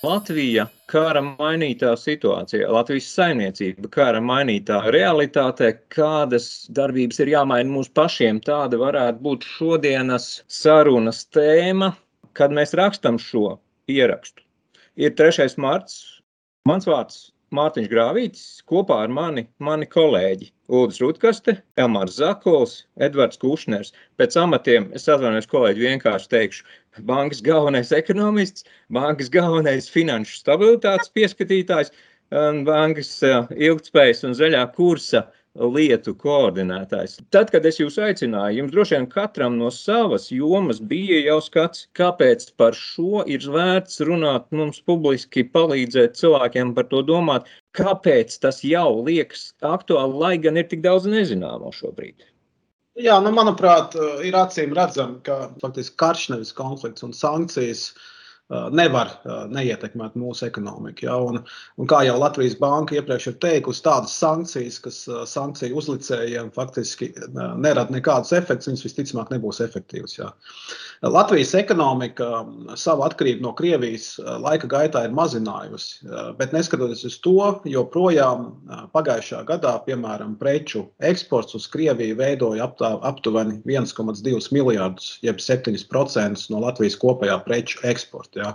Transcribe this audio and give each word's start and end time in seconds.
Latvija 0.00 0.62
kara 0.88 1.20
mainītā 1.20 1.90
situācijā, 2.00 2.64
Latvijas 2.72 3.10
saimniecība 3.12 3.90
kara 3.92 4.22
mainītā 4.24 4.78
realitātē, 4.94 5.74
kādas 5.92 6.46
darbības 6.78 7.20
ir 7.20 7.32
jāmaina 7.34 7.68
mums 7.68 7.90
pašiem, 7.92 8.38
tāda 8.46 8.80
varētu 8.80 9.20
būt 9.26 9.44
šodienas 9.44 10.30
sarunas 10.48 11.26
tēma, 11.36 11.90
kad 12.32 12.54
mēs 12.56 12.72
rakstam 12.80 13.20
šo 13.20 13.58
ierakstu. 13.92 14.40
Ir 14.96 15.12
3. 15.20 15.50
marts, 15.60 16.00
mans 16.64 16.88
vārds 16.88 17.20
Mārtiņš 17.52 17.92
Grāvītis, 17.92 18.48
kopā 18.64 19.02
ar 19.04 19.12
mani, 19.12 19.44
mani 19.60 19.90
kolēģi 19.90 20.48
Ulris 20.70 21.00
Rutkaste, 21.02 21.56
Elmārs 21.80 22.16
Zakols, 22.20 22.84
Edvards 23.02 23.40
Kušners. 23.42 23.90
Pēc 24.20 24.36
amatiem 24.38 24.86
es 24.94 25.08
atvainojos 25.10 25.50
kolēģi 25.50 25.86
vienkārši 25.88 26.30
teikšu, 26.30 26.64
bankas 27.08 27.42
galvenais 27.42 27.90
ekonomists, 27.96 28.66
bankas 28.94 29.32
galvenais 29.34 29.90
finanšu 29.90 30.38
stabilitātes 30.38 31.10
pieskatītājs, 31.16 31.90
bankas 32.66 33.10
ilgtspējas 33.50 34.22
un 34.28 34.38
zaļā 34.38 34.62
kursa 34.76 35.24
lietu 35.58 36.14
koordinētājs. 36.14 37.16
Tad, 37.34 37.50
kad 37.50 37.64
es 37.66 37.80
jūs 37.80 37.98
aicināju, 37.98 38.60
jums 38.60 38.74
droši 38.74 38.96
vien 38.96 39.06
katram 39.10 39.56
no 39.58 39.70
savas 39.74 40.28
jomas 40.30 40.78
bija 40.92 41.18
jau 41.24 41.40
skats, 41.42 41.88
kāpēc 41.98 42.52
par 42.60 42.76
šo 42.78 43.24
ir 43.26 43.42
vērts 43.42 44.00
runāt, 44.06 44.46
mums 44.54 44.80
publiski 44.86 45.44
palīdzēt 45.44 46.14
cilvēkiem 46.20 46.74
par 46.76 46.86
to 46.92 47.02
domāt, 47.02 47.50
kāpēc 47.74 48.38
tas 48.44 48.62
jau 48.64 49.02
liekas 49.02 49.50
aktuāli, 49.66 50.22
lai 50.22 50.36
gan 50.38 50.60
ir 50.60 50.70
tik 50.70 50.86
daudz 50.86 51.10
nezināmo 51.10 51.74
šobrīd. 51.74 52.28
Jā, 53.00 53.16
nu, 53.22 53.32
manuprāt, 53.34 53.94
ir 54.26 54.34
acīm 54.36 54.74
redzami, 54.76 55.18
ka 55.26 55.50
faktiski 55.62 55.96
karš 55.98 56.30
nevis 56.34 56.50
konflikts 56.54 57.06
un 57.06 57.14
sankcijas 57.16 57.88
uh, 57.90 58.08
nevar 58.74 59.12
neietekmēt 59.50 60.16
mūsu 60.18 60.46
ekonomiku. 60.48 61.06
Ja? 61.06 61.16
Un, 61.22 61.42
un 61.78 61.90
kā 61.90 62.02
jau 62.06 62.16
Latvijas 62.20 62.56
Banka 62.60 62.96
iepriekš 62.98 63.30
ir 63.30 63.38
teikusi, 63.42 63.84
tādas 63.86 64.14
sankcijas, 64.18 64.80
kas 64.82 65.00
sankciju 65.30 65.78
uzlicējiem 65.80 66.50
faktiski 66.56 67.12
nerada 67.34 67.88
nekādus 67.94 68.34
efektus, 68.36 68.70
viņas 68.72 68.86
visticamāk 68.88 69.34
nebūs 69.34 69.62
efektīvas. 69.64 70.16
Ja? 70.18 70.32
Latvijas 71.06 71.54
ekonomika 71.56 72.42
savu 72.76 73.06
atkarību 73.06 73.46
no 73.46 73.54
Krievijas 73.56 74.18
laika 74.42 74.68
gaitā 74.68 75.06
ir 75.06 75.14
mazinājusi, 75.16 76.10
bet 76.36 76.52
neskatoties 76.52 77.06
uz 77.08 77.16
to, 77.24 77.38
joprojām 77.70 78.50
pagājušā 78.92 79.40
gadā, 79.48 79.78
piemēram, 79.86 80.34
preču 80.40 80.84
eksports 81.06 81.56
uz 81.56 81.68
Krieviju 81.72 82.18
veidoja 82.18 82.66
aptā, 82.66 82.92
aptuveni 83.06 83.62
1,2 83.64 84.52
miljardus, 84.52 85.14
jeb 85.24 85.40
7% 85.40 86.50
no 86.52 86.60
Latvijas 86.66 86.98
kopējā 87.00 87.38
preču 87.46 87.80
eksporta. 87.88 88.39
Ja. 88.40 88.54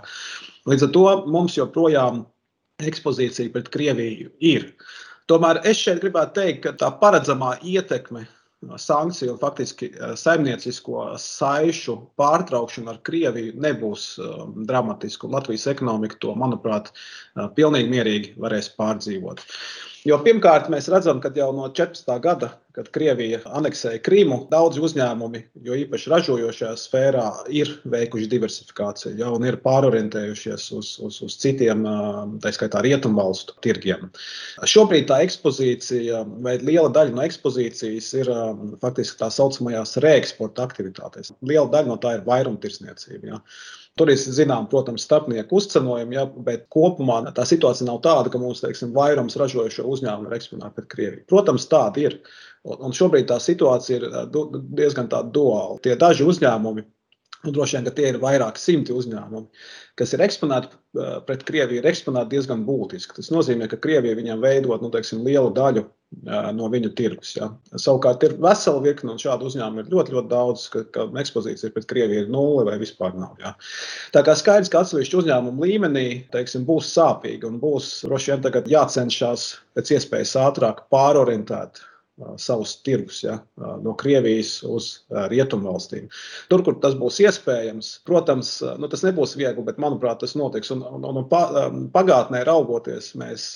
Līdz 0.70 0.88
ar 0.88 0.94
to 0.94 1.04
mums 1.32 1.56
joprojām 1.58 2.24
ekspozīcija 2.84 3.52
pret 3.54 3.70
Krieviju 3.72 4.32
ir. 4.44 4.70
Tomēr 5.30 5.62
es 5.66 5.80
šeit 5.82 6.02
gribētu 6.04 6.40
teikt, 6.40 6.64
ka 6.66 6.74
tā 6.78 6.90
paredzamā 7.00 7.56
ietekme 7.66 8.26
sankciju 8.76 9.34
un 9.34 9.40
faktiski 9.40 9.90
saimniecisko 10.18 11.02
saišu 11.20 11.96
pārtraukšana 12.20 12.94
ar 12.94 13.00
Krieviju 13.06 13.56
nebūs 13.62 14.06
um, 14.22 14.54
dramatiska. 14.68 15.28
Latvijas 15.30 15.66
ekonomika 15.70 16.18
to, 16.22 16.34
manuprāt, 16.38 16.90
uh, 16.92 17.46
pilnīgi 17.58 17.92
mierīgi 17.92 18.32
varēs 18.42 18.70
pārdzīvot. 18.78 19.44
Jo 20.06 20.20
pirmkārt, 20.22 20.70
mēs 20.72 20.90
redzam, 20.92 21.20
ka 21.22 21.32
jau 21.34 21.50
no 21.56 21.66
14. 21.74 22.18
gada 22.22 22.52
kad 22.76 22.88
Krievija 22.92 23.38
aneksēja 23.56 24.02
Krīmu, 24.04 24.36
daudzi 24.50 24.82
uzņēmumi, 24.84 25.40
jo 25.64 25.76
īpaši 25.80 26.10
ražojošajā 26.12 26.72
sfērā, 26.80 27.24
ir 27.56 27.70
veikuši 27.88 28.28
diversifikāciju 28.34 29.14
ja, 29.16 29.30
un 29.32 29.46
ir 29.48 29.56
pārorientējušies 29.62 30.66
uz, 30.76 30.90
uz, 31.06 31.20
uz 31.24 31.38
citiem, 31.40 31.86
tā 32.44 32.52
skaitā, 32.52 32.82
rietumvalstu 32.84 33.56
tirgiem. 33.64 34.10
Šobrīd 34.68 35.08
tā 35.08 35.22
ekspozīcija, 35.24 36.20
vai 36.44 36.58
liela 36.60 36.92
daļa 36.92 37.16
no 37.16 37.24
ekspozīcijas 37.24 38.12
ir 38.20 38.32
faktiski 38.84 39.22
tā 39.22 39.30
saucamajās 39.32 39.96
reeksporta 40.04 40.68
aktivitātēs. 40.68 41.32
Liela 41.48 41.70
daļa 41.72 41.94
no 41.94 41.96
tā 42.02 42.18
ir 42.18 42.28
vairumtirsniecība. 42.28 43.32
Ja. 43.32 43.40
Tur 43.96 44.10
ir, 44.12 44.18
zinām, 44.20 44.66
protams, 44.68 45.06
starpnieku 45.06 45.56
uzcenojumi, 45.56 46.18
ja, 46.18 46.26
bet 46.44 46.66
kopumā 46.72 47.22
tā 47.36 47.46
situācija 47.48 47.86
nav 47.88 48.02
tāda, 48.04 48.28
ka 48.32 48.40
mums, 48.40 48.60
teiksim, 48.60 48.90
vairums 48.96 49.38
ražojošo 49.40 49.86
uzņēmumu 49.88 50.28
ir 50.28 50.36
eksponēti 50.36 50.76
pret 50.76 50.88
Krieviju. 50.92 51.24
Protams, 51.32 51.64
tāda 51.70 52.02
ir. 52.02 52.18
Un 52.66 52.92
šobrīd 52.92 53.30
tā 53.30 53.38
situācija 53.40 53.96
ir 54.02 54.04
diezgan 54.76 55.08
duāla. 55.08 55.78
Tie 55.80 55.96
daži 55.96 56.26
uzņēmumi, 56.28 56.84
un 57.46 57.56
droši 57.56 57.78
vien, 57.78 57.88
ka 57.88 57.94
tie 57.96 58.10
ir 58.10 58.20
vairāki 58.20 58.60
simti 58.60 58.92
uzņēmumi, 58.92 59.64
kas 59.96 60.12
ir 60.12 60.24
eksponēti 60.26 60.76
pret 61.24 61.46
Krieviju, 61.48 61.80
ir 61.80 61.88
eksponēti 61.88 62.34
diezgan 62.36 62.66
būtiski. 62.68 63.16
Tas 63.16 63.32
nozīmē, 63.32 63.70
ka 63.70 63.80
Krievija 63.80 64.18
viņam 64.18 64.44
veidot 64.44 64.84
nu, 64.84 64.92
teiksim, 64.92 65.24
lielu 65.24 65.54
daļu 65.56 65.86
no 66.56 66.68
viņu 66.72 66.92
tirgus. 66.98 67.34
Ja. 67.36 67.50
Savukārt 67.74 68.22
ir 68.26 68.36
vesela 68.42 68.82
virkne, 68.84 69.12
un 69.14 69.20
šādu 69.20 69.48
uzņēmumu 69.50 69.82
ir 69.82 69.90
ļoti, 69.92 70.14
ļoti 70.16 70.30
daudz, 70.30 70.68
ka, 70.72 70.84
ka 70.94 71.06
ekspozīcija 71.22 71.74
pret 71.74 71.88
Krieviju 71.90 72.24
ir 72.24 72.30
nulle 72.32 72.66
vai 72.68 72.76
vispār 72.82 73.16
nav. 73.18 73.34
Ja. 73.42 73.54
Tā 74.14 74.22
kā 74.26 74.36
skaidrs, 74.38 74.70
ka 74.72 74.84
atsevišķu 74.84 75.22
uzņēmumu 75.22 75.66
līmenī 75.66 76.06
teiksim, 76.34 76.66
būs 76.68 76.92
sāpīgi 76.94 77.48
un 77.48 77.60
būs 77.62 77.98
droši 78.06 78.34
vien 78.34 78.72
jācenšas 78.76 79.50
pēc 79.76 79.92
iespējas 79.98 80.36
ātrāk 80.46 80.86
pārorientēt 80.94 81.82
savus 82.40 82.82
tirgus 82.82 83.22
ja, 83.24 83.38
no 83.56 83.92
Krievijas 83.98 84.62
uz 84.64 84.88
rietumu 85.28 85.68
valstīm. 85.68 86.06
Tur, 86.48 86.62
kur 86.64 86.78
tas 86.80 86.96
būs 86.96 87.18
iespējams, 87.20 87.90
protams, 88.08 88.52
nu, 88.80 88.88
tas 88.92 89.04
nebūs 89.04 89.34
viegli, 89.36 89.64
bet 89.66 89.80
manuprāt, 89.82 90.22
tas 90.22 90.32
notiks. 90.38 90.72
Un, 90.72 90.84
un, 90.96 91.04
un 91.20 91.88
pagātnē 91.92 92.40
raugoties, 92.48 93.10
mēs 93.20 93.46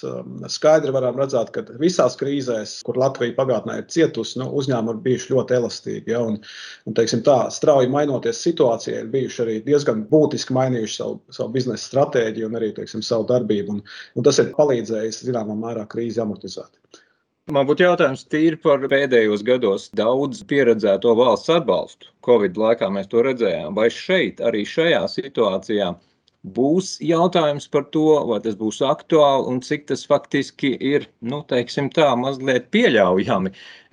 skaidri 0.52 0.92
varam 0.92 1.16
redzēt, 1.20 1.52
ka 1.54 1.64
visās 1.80 2.18
krīzēs, 2.20 2.78
kur 2.86 3.00
Latvija 3.00 3.36
pagātnē 3.38 3.78
ir 3.80 3.88
cietusi, 3.92 4.38
nu, 4.42 4.50
uzņēmumi 4.60 4.98
ir 4.98 5.02
bijuši 5.08 5.34
ļoti 5.34 5.58
elastīgi. 5.60 6.12
Ja, 6.12 6.20
un, 6.28 6.36
un, 6.84 6.98
teiksim, 6.98 7.24
tā 7.26 7.38
strauji 7.54 7.88
mainoties 7.92 8.44
situācijai, 8.44 9.06
ir 9.06 9.12
bijuši 9.14 9.44
arī 9.46 9.58
diezgan 9.64 10.04
būtiski 10.10 10.56
mainījuši 10.56 11.00
savu, 11.00 11.20
savu 11.32 11.56
biznesa 11.56 11.88
stratēģiju 11.88 12.50
un 12.50 12.60
arī 12.60 12.74
teiksim, 12.76 13.04
savu 13.06 13.28
darbību. 13.32 13.78
Un, 13.78 13.84
un 14.20 14.28
tas 14.28 14.42
ir 14.42 14.52
palīdzējis 14.56 15.24
zināmā 15.30 15.56
mērā 15.64 15.88
krīzi 15.88 16.20
amortizēt. 16.20 16.99
Man 17.50 17.66
būtu 17.66 17.82
jautājums 17.82 18.20
tīri 18.30 18.58
par 18.62 18.84
pēdējos 18.90 19.42
gados 19.46 19.88
daudz 19.98 20.44
pieredzēto 20.50 21.16
valsts 21.18 21.50
atbalstu. 21.50 22.12
Covid 22.26 22.60
laikā 22.60 22.90
mēs 22.94 23.10
to 23.10 23.24
redzējām. 23.26 23.74
Vai 23.74 23.88
šeit, 23.90 24.42
arī 24.46 24.60
šajā 24.68 25.00
situācijā, 25.10 25.88
būs 26.56 26.92
jautājums 27.02 27.66
par 27.74 27.88
to, 27.96 28.06
vai 28.30 28.38
tas 28.44 28.54
būs 28.60 28.78
aktuāli 28.86 29.50
un 29.50 29.60
cik 29.66 29.88
tas 29.90 30.06
faktiski 30.12 30.72
ir, 30.92 31.08
nu, 31.20 31.42
teiksim 31.50 31.90
tā, 31.96 32.08
mazliet 32.22 32.70
pieļaujami. 32.76 33.52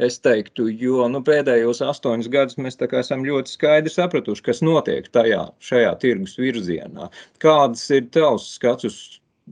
Es 0.09 0.21
teiktu, 0.21 0.69
jo 0.85 1.09
nu, 1.11 1.23
pēdējos 1.25 1.81
astoņus 1.89 2.29
gadus 2.37 2.61
mēs 2.61 2.77
esam 2.87 3.25
ļoti 3.25 3.57
skaidri 3.57 3.93
sapratuši, 3.93 4.45
kas 4.51 4.61
notiek 4.61 5.09
tajā, 5.09 5.47
šajā 5.59 5.95
tirgus 6.03 6.37
virzienā. 6.37 7.09
Kāds 7.41 7.89
ir 7.89 8.05
tavs 8.13 8.51
skats 8.59 8.91
uz 8.91 8.99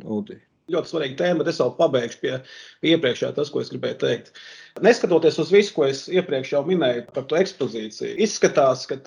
Udi? 0.06 0.38
Ļoti 0.74 0.92
svarīga 0.92 1.20
tēma, 1.22 1.42
bet 1.42 1.52
es 1.52 1.60
vēl 1.62 1.74
pabeigšu 1.80 2.22
pie, 2.24 2.36
pie 2.82 2.94
iepriekšējā 2.96 3.34
tas, 3.38 3.52
ko 3.54 3.62
es 3.62 3.72
gribēju 3.74 4.00
teikt. 4.02 4.32
Neskatoties 4.84 5.38
uz 5.40 5.52
visu, 5.56 5.72
ko 5.72 5.86
es 5.88 6.02
iepriekš 6.12 6.50
jau 6.52 6.60
minēju 6.68 7.06
par 7.16 7.24
to 7.30 7.38
ekspozīciju, 7.40 8.18
izskatās, 8.26 8.82
ka 8.90 8.98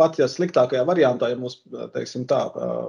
pat 0.00 0.16
ja 0.18 0.26
sliktākajā 0.26 0.82
variantā, 0.88 1.28
ja 1.30 1.38
mums, 1.38 1.60
teiksim, 1.94 2.24
tā, 2.26 2.40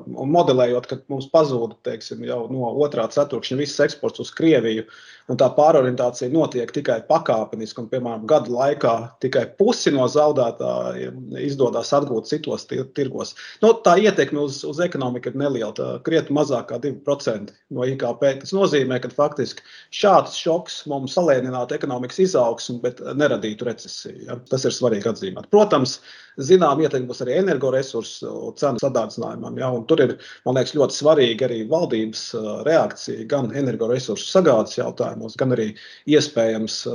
modelējot, 0.07 0.87
ka 0.89 0.97
mums 1.13 1.27
pazūd, 1.29 1.75
teiksim, 1.85 2.23
jau 2.25 2.39
no 2.49 2.71
otrā 2.81 3.05
ceturkšņa 3.13 3.59
viss 3.59 3.83
eksports 3.85 4.23
uz 4.23 4.31
Krieviju, 4.33 4.87
un 5.29 5.37
tā 5.37 5.49
pārorientācija 5.53 6.31
notiek 6.33 6.71
tikai 6.73 7.03
pakāpeniski, 7.05 7.83
un, 7.83 7.91
piemēram, 7.91 8.25
gadu 8.29 8.55
laikā 8.55 8.95
tikai 9.21 9.45
pusi 9.59 9.93
no 9.93 10.07
zaudētājiem 10.09 11.37
izdodas 11.43 11.93
atgūt 11.93 12.31
citos 12.31 12.65
tirgos. 12.67 13.35
Nu, 13.61 13.75
tā 13.85 13.97
ietekme 14.01 14.41
uz, 14.47 14.63
uz 14.65 14.81
ekonomiku 14.81 15.29
ir 15.29 15.37
neliela, 15.43 15.99
krietni 16.07 16.39
mazāk 16.39 16.71
kā 16.71 16.81
2% 16.81 17.53
no 17.77 17.85
IKP. 17.85 18.25
Tas 18.41 18.55
nozīmē, 18.55 19.01
ka 19.03 19.13
faktiski 19.13 19.65
šāds 19.93 20.39
šoks 20.39 20.81
mums 20.89 21.13
salēninātu 21.17 21.77
ekonomiku 21.77 22.06
ekonomikas 22.07 22.19
izaugsmu, 22.19 22.81
bet 22.81 23.01
neradītu 23.15 23.65
recesiju. 23.65 24.25
Ja? 24.27 24.37
Tas 24.49 24.65
ir 24.65 24.71
svarīgi 24.71 25.09
atzīmēt. 25.09 25.49
Protams, 25.51 25.99
zinām, 26.37 26.79
ietekme 26.81 27.07
būs 27.07 27.21
arī 27.23 27.37
energoresursu 27.41 28.53
cenu 28.57 28.79
sadārdzinājumam. 28.81 29.57
Ja? 29.59 29.71
Un 29.71 29.85
tur 29.85 29.99
ir, 30.01 30.15
man 30.45 30.55
liekas, 30.55 30.75
ļoti 30.75 30.95
svarīga 30.95 31.47
arī 31.47 31.67
valdības 31.67 32.23
reakcija 32.65 33.27
gan 33.27 33.51
energoresursu 33.55 34.27
sagādas 34.29 34.77
jautājumos, 34.77 35.35
gan 35.37 35.51
arī 35.55 35.73
iespējams 36.07 36.87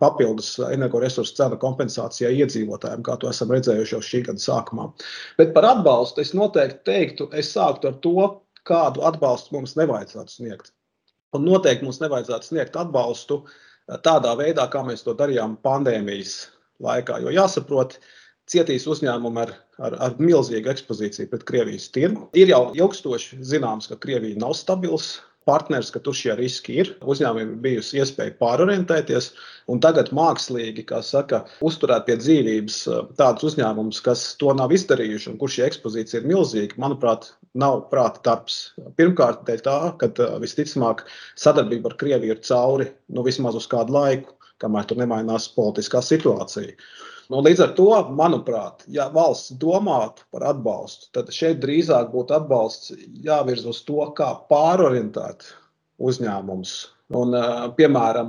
papildus 0.00 0.58
energoresursu 0.70 1.36
cenu 1.36 1.58
kompensācijai 1.60 2.34
iedzīvotājiem, 2.40 3.04
kā 3.06 3.16
to 3.20 3.30
esam 3.30 3.50
redzējuši 3.54 3.96
jau 3.96 4.02
šī 4.02 4.24
gada 4.26 4.40
sākumā. 4.40 4.90
Bet 5.38 5.54
par 5.54 5.68
atbalstu 5.68 6.24
es 6.24 6.34
noteikti 6.34 6.84
teiktu, 6.90 7.30
es 7.32 7.52
sāktu 7.54 7.92
ar 7.92 7.98
to, 8.04 8.28
kādu 8.68 9.02
atbalstu 9.08 9.56
mums 9.56 9.72
nevajadzētu 9.78 10.36
sniegt. 10.36 10.74
Un 11.32 11.44
noteikti 11.46 11.86
mums 11.86 12.00
nevajadzētu 12.02 12.48
sniegt 12.48 12.74
atbalstu 12.76 13.36
uh, 13.38 13.52
tādā 14.04 14.34
veidā, 14.38 14.66
kā 14.70 14.82
mēs 14.86 15.04
to 15.06 15.14
darījām 15.16 15.56
pandēmijas 15.64 16.50
laikā. 16.82 17.20
Jo 17.24 17.32
jāsaprot, 17.34 17.98
cietīs 18.50 18.86
uzņēmumi 18.90 19.44
ar, 19.44 19.54
ar, 19.78 19.96
ar 20.06 20.16
milzīgu 20.18 20.72
ekspozīciju 20.72 21.30
pret 21.30 21.46
Krievijas 21.48 21.90
tirgu. 21.94 22.28
Ir 22.38 22.52
jau 22.52 22.62
ilgstoši 22.76 23.40
zināms, 23.46 23.90
ka 23.90 23.98
Krievija 24.00 24.38
nav 24.40 24.56
stabils 24.58 25.18
partners, 25.48 25.90
ka 25.92 26.00
tur 26.04 26.16
šie 26.16 26.34
riski 26.38 26.76
ir. 26.82 26.92
Uzņēmumiem 27.00 27.54
ir 27.54 27.60
bijusi 27.64 28.00
iespēja 28.00 28.34
pārorientēties, 28.40 29.30
un 29.72 29.80
tagad 29.84 30.12
mākslīgi, 30.16 30.84
kā 30.88 31.00
saka, 31.06 31.42
uzturēt 31.66 32.06
pie 32.08 32.16
dzīvības 32.20 32.80
eh, 32.88 33.04
tādus 33.20 33.50
uzņēmumus, 33.52 34.02
kas 34.06 34.24
to 34.40 34.54
nav 34.56 34.74
izdarījuši 34.76 35.32
un 35.32 35.38
kur 35.40 35.52
šī 35.52 35.66
ekspozīcija 35.68 36.22
ir 36.22 36.30
milzīga, 36.30 36.80
manuprāt, 36.82 37.30
nav 37.58 37.86
prāta 37.92 38.22
darbs. 38.28 38.60
Pirmkārt, 39.00 39.44
dēļ 39.48 39.64
tā, 39.66 39.78
ka 40.02 40.10
eh, 40.10 40.34
visticamāk 40.44 41.06
sadarbība 41.40 41.92
ar 41.92 41.98
Krieviju 42.02 42.36
ir 42.36 42.44
cauri 42.46 42.90
nu, 43.14 43.24
vismaz 43.26 43.58
uz 43.58 43.68
kādu 43.70 43.96
laiku, 43.96 44.36
kamēr 44.60 44.88
tur 44.88 45.00
nemainās 45.00 45.48
politiskā 45.56 46.02
situācija. 46.04 46.76
Nu, 47.30 47.40
līdz 47.46 47.60
ar 47.62 47.74
to, 47.78 47.88
manuprāt, 48.18 48.82
ja 48.90 49.04
valsts 49.14 49.52
domātu 49.62 50.24
par 50.34 50.48
atbalstu, 50.50 51.12
tad 51.14 51.28
šeit 51.34 51.60
drīzāk 51.62 52.08
būtu 52.10 52.34
atbalsts 52.34 52.90
jāvirza 53.26 53.70
uz 53.70 53.84
to, 53.86 54.00
kā 54.18 54.32
pārorientēt 54.50 55.46
uzņēmumus 56.10 56.72
Un, 57.10 57.34
piemēram, 57.74 58.28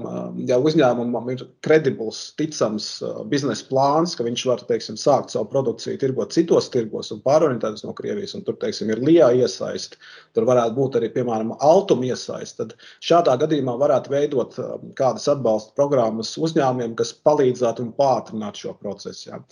ja 0.50 0.57
uzņēmumam 0.57 1.28
ir 1.36 1.44
kredibls, 1.62 2.31
ticams 2.39 2.88
biznesa 3.30 3.68
plāns, 3.69 4.16
ka 4.18 4.25
viņš 4.25 4.45
var 4.50 4.63
teiksim, 4.66 4.95
sākt 4.98 5.30
savu 5.30 5.51
produkciju, 5.51 6.00
tirgot 6.01 6.33
citos 6.33 6.72
tirgos 6.74 7.12
un 7.13 7.19
pārorientēties 7.22 7.86
no 7.86 7.94
Krievijas, 7.94 8.33
un 8.33 8.42
tur 8.48 8.57
teiksim, 8.62 8.89
ir 8.89 9.04
LIA 9.06 9.28
iesaist, 9.38 10.00
tur 10.33 10.48
varētu 10.50 10.74
būt 10.80 10.98
arī, 10.98 11.12
piemēram, 11.13 11.54
Altuma 11.62 12.10
iesaist, 12.10 12.57
tad 12.57 12.74
šādā 13.06 13.36
gadījumā 13.44 13.75
varētu 13.83 14.16
veidot 14.16 14.57
kādas 14.98 15.30
atbalsta 15.30 15.77
programmas 15.77 16.34
uzņēmumiem, 16.42 16.98
kas 16.98 17.13
palīdzētu 17.22 17.86
un 17.86 17.94
pātrinātu 18.01 18.66
šo 18.66 18.75
procesu. 18.81 19.30
Jā. 19.30 19.44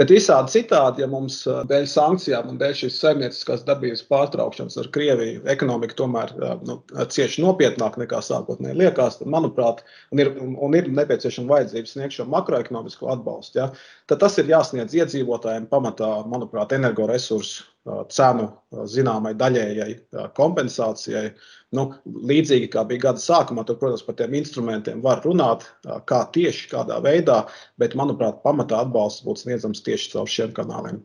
Bet 0.00 0.14
visādi 0.14 0.56
citādi, 0.56 1.04
ja 1.04 1.10
mums 1.12 1.42
dēļ 1.44 1.84
sankcijām 1.98 2.54
un 2.54 2.62
dēļ 2.64 2.78
šīs 2.80 2.98
saimnieciskās 3.04 3.68
darbības 3.68 4.06
pārtraukšanas 4.08 4.80
ar 4.80 4.90
Krieviju 4.96 5.44
ekonomika 5.52 6.00
tomēr 6.00 6.32
nu, 6.64 6.80
cieši 6.88 7.44
nopietnāk 7.44 8.00
nekā 8.00 8.24
sākotnēji 8.24 8.69
sākotnēji 8.70 8.78
liekas, 8.78 9.18
tad, 9.18 9.28
manuprāt, 9.28 9.82
un 10.12 10.20
ir, 10.20 10.30
un 10.38 10.74
ir 10.74 10.88
nepieciešama 10.88 11.50
vajadzība 11.50 11.88
sniegt 11.88 12.14
šo 12.14 12.26
makroekonomisko 12.26 13.10
atbalstu, 13.10 13.58
ja, 13.58 13.70
tad 14.06 14.20
tas 14.20 14.38
ir 14.38 14.48
jāsniedz 14.50 14.94
iedzīvotājiem 14.94 15.68
pamatā, 15.68 16.26
manuprāt, 16.26 16.72
energoresursu 16.72 17.64
cenu 18.10 18.50
zināmai 18.84 19.34
daļējai 19.34 19.94
kompensācijai. 20.36 21.32
Nu, 21.72 21.94
līdzīgi 22.04 22.68
kā 22.70 22.84
bija 22.84 23.08
gada 23.08 23.18
sākumā, 23.22 23.64
tur, 23.64 23.78
protams, 23.80 24.04
par 24.04 24.18
tiem 24.18 24.34
instrumentiem 24.34 25.00
var 25.02 25.22
runāt, 25.24 25.64
kā 26.06 26.26
tieši 26.34 26.68
kādā 26.70 27.00
veidā, 27.00 27.46
bet, 27.78 27.96
manuprāt, 27.96 28.42
pamatā 28.44 28.84
atbalsts 28.84 29.24
būtu 29.24 29.46
sniedzams 29.46 29.82
tieši 29.86 30.12
caur 30.12 30.28
šiem 30.28 30.52
kanāliem. 30.52 31.00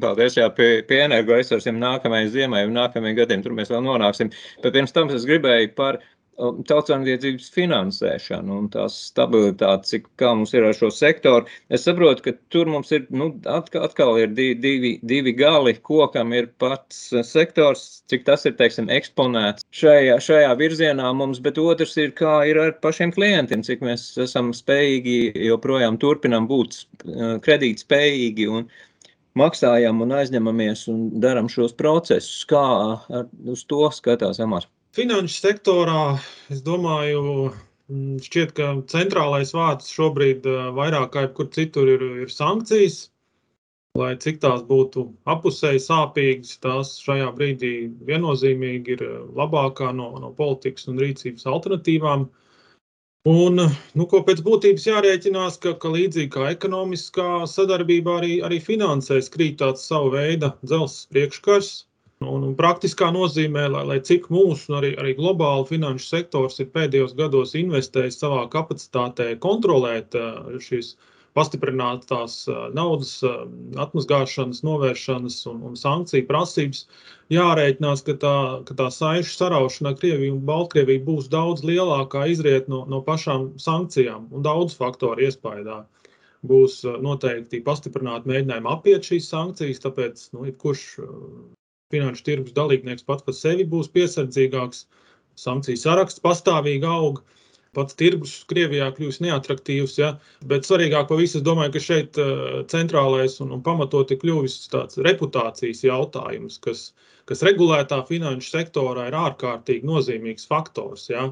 Paldies, 0.00 0.34
jā, 0.36 0.44
pie, 0.52 0.82
pie 0.84 0.98
energoresursiem 1.06 1.78
nākamajai 1.80 2.28
ziemai 2.34 2.66
un 2.68 2.74
nākamajiem 2.76 3.16
gadiem 3.16 3.44
tur 3.44 3.54
mēs 3.56 3.70
vēl 3.72 3.80
nonāksim. 3.86 4.28
Bet 4.60 4.74
pirms 4.76 4.92
tam 4.92 5.08
es 5.14 5.24
gribēju 5.24 5.70
par 5.78 6.02
tautsāmniecības 6.40 7.48
finansēšanu 7.54 8.56
un 8.62 8.68
tās 8.72 8.96
stabilitāti, 9.10 9.94
cik 9.94 10.08
kā 10.20 10.32
mums 10.36 10.54
ir 10.56 10.66
ar 10.68 10.76
šo 10.76 10.90
sektoru. 10.94 11.48
Es 11.72 11.84
saprotu, 11.86 12.24
ka 12.26 12.34
tur 12.54 12.70
mums 12.70 12.92
ir, 12.96 13.06
nu, 13.14 13.30
atkal, 13.50 13.86
atkal 13.88 14.16
ir 14.20 14.32
divi, 14.36 14.56
divi, 14.62 14.92
divi 15.12 15.34
gali, 15.36 15.74
kokam 15.86 16.34
ir 16.36 16.50
pats 16.62 17.08
sektors, 17.28 18.02
cik 18.10 18.26
tas 18.28 18.46
ir, 18.48 18.56
teiksim, 18.58 18.90
eksponēts 18.92 19.66
šajā, 19.76 20.18
šajā 20.24 20.52
virzienā 20.60 21.12
mums, 21.16 21.42
bet 21.44 21.60
otrs 21.60 21.96
ir, 22.00 22.14
kā 22.18 22.40
ir 22.50 22.60
ar 22.62 22.76
pašiem 22.84 23.14
klientiem, 23.16 23.64
cik 23.66 23.84
mēs 23.86 24.10
esam 24.22 24.54
spējīgi 24.56 25.46
joprojām 25.50 26.00
turpinam 26.00 26.48
būt 26.50 26.82
kredīt 27.44 27.84
spējīgi 27.84 28.48
un 28.50 28.68
maksājam 29.38 30.02
un 30.04 30.16
aizņemamies 30.18 30.88
un 30.90 31.06
daram 31.22 31.48
šos 31.52 31.76
procesus. 31.78 32.44
Kā 32.50 32.66
ar, 33.20 33.30
uz 33.46 33.64
to 33.70 33.86
skatās 33.94 34.42
Amārs? 34.42 34.68
Finanšu 34.90 35.36
sektorā, 35.38 36.18
es 36.50 36.64
domāju, 36.66 37.20
mm, 37.86 38.16
šķiet, 38.26 38.52
ka 38.56 38.70
centrālais 38.90 39.52
vārds 39.54 39.92
šobrīd 39.94 40.46
eh, 40.50 40.62
vairāk 40.74 41.12
kā 41.14 41.22
jebkur 41.28 41.46
citur 41.54 41.90
ir, 41.92 42.02
ir 42.24 42.32
sankcijas. 42.34 42.96
Lai 43.98 44.16
cik 44.22 44.40
tās 44.42 44.64
būtu 44.66 45.04
apusēji 45.30 45.82
sāpīgas, 45.84 46.56
tās 46.66 46.90
šajā 47.04 47.28
brīdī 47.36 47.70
viennozīmīgi 48.08 48.96
ir 48.96 49.04
eh, 49.06 49.14
labākā 49.38 49.92
no, 49.94 50.08
no 50.24 50.32
politikas 50.34 50.90
un 50.90 50.98
rīcības 51.04 51.46
alternatīvām. 51.52 52.26
Un, 53.30 53.62
nu, 53.94 54.08
ko 54.10 54.24
pēc 54.26 54.42
būtības 54.42 54.88
jārēķinās, 54.90 55.60
ka, 55.62 55.76
ka 55.78 55.94
līdzīgi 55.94 56.32
kā 56.34 56.50
ekonomiskā 56.56 57.44
sadarbībā, 57.54 58.18
arī, 58.24 58.32
arī 58.42 58.58
finansēs 58.64 59.30
krīt 59.30 59.60
tāds 59.62 59.86
savu 59.86 60.16
veidu 60.16 60.50
dzelzs 60.64 61.04
priekškars, 61.14 61.70
Un, 62.20 62.42
un 62.44 62.50
praktiskā 62.52 63.06
nozīmē, 63.16 63.62
lai, 63.72 63.82
lai 63.88 63.94
cik 64.04 64.26
mūsu, 64.28 64.74
arī, 64.76 64.90
arī 65.00 65.14
globāli 65.16 65.64
finanšu 65.70 66.04
sektors 66.04 66.58
ir 66.60 66.66
pēdējos 66.74 67.14
gados 67.16 67.54
investējis 67.56 68.18
savā 68.20 68.42
kapacitātē 68.52 69.28
kontrolēt 69.40 70.16
šīs 70.66 70.90
pastiprinātās 71.38 72.34
naudas 72.76 73.14
atmazgāšanas, 73.24 74.60
novēršanas 74.68 75.38
un, 75.48 75.62
un 75.70 75.78
sankciju 75.80 76.26
prasības, 76.28 76.82
jārēķinās, 77.32 78.02
ka 78.04 78.16
tā, 78.24 78.34
ka 78.68 78.76
tā 78.82 78.90
saišu 78.92 79.32
saraušana 79.38 79.94
Krieviju 80.02 80.34
un 80.34 80.42
Baltkrieviju 80.50 81.06
būs 81.06 81.30
daudz 81.32 81.64
lielākā 81.64 82.26
izriet 82.34 82.68
no, 82.68 82.82
no 82.90 83.00
pašām 83.06 83.54
sankcijām 83.68 84.28
un 84.28 84.44
daudz 84.44 84.76
faktoru 84.82 85.24
iespējā 85.30 85.78
būs 86.52 86.82
noteikti 87.08 87.62
pastiprināti 87.64 88.28
mēģinājumi 88.34 88.70
apiet 88.74 89.08
šīs 89.08 89.32
sankcijas, 89.32 89.80
tāpēc 89.86 90.28
nu, 90.36 90.44
jebkurš 90.50 90.84
finanšu 91.92 92.24
tirgus 92.26 92.56
dalībnieks 92.56 93.06
pats 93.06 93.26
par 93.26 93.36
sevi 93.36 93.66
būs 93.68 93.90
piesardzīgāks, 93.94 94.86
sankciju 95.40 95.80
saraksts 95.80 96.22
pastāvīgi 96.24 96.88
aug. 96.88 97.22
Pats 97.76 97.94
tirgus 97.94 98.32
Krievijā 98.50 98.88
kļūst 98.96 99.22
neatraktīvs, 99.22 99.92
ja? 100.00 100.08
bet 100.50 100.66
svarīgāk 100.66 101.06
par 101.06 101.20
visu, 101.20 101.38
es 101.38 101.44
domāju, 101.46 101.76
ka 101.76 101.82
šeit 101.84 102.18
uh, 102.18 102.64
centrālais 102.72 103.36
un, 103.44 103.52
un 103.54 103.62
pamatoti 103.62 104.18
kļuvis 104.18 104.56
tāds 104.72 104.98
reputācijas 105.06 105.84
jautājums, 105.86 106.58
kas, 106.64 106.88
kas 107.30 107.44
regulētā 107.46 108.00
finanšu 108.08 108.50
sektorā 108.56 109.06
ir 109.06 109.18
ārkārtīgi 109.20 109.86
nozīmīgs 109.86 110.50
faktors. 110.50 111.06
Ja? 111.12 111.28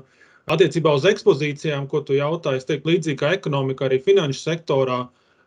Attiecībā 0.46 0.94
uz 0.94 1.08
ekspozīcijām, 1.10 1.90
ko 1.90 2.04
tu 2.06 2.14
jautāji, 2.14 2.62
es 2.62 2.70
teiktu, 2.70 2.92
līdzīgi 2.92 3.18
kā 3.18 3.34
ekonomika, 3.40 3.88
arī 3.88 3.98
finanšu 4.06 4.44
sektorā 4.44 5.02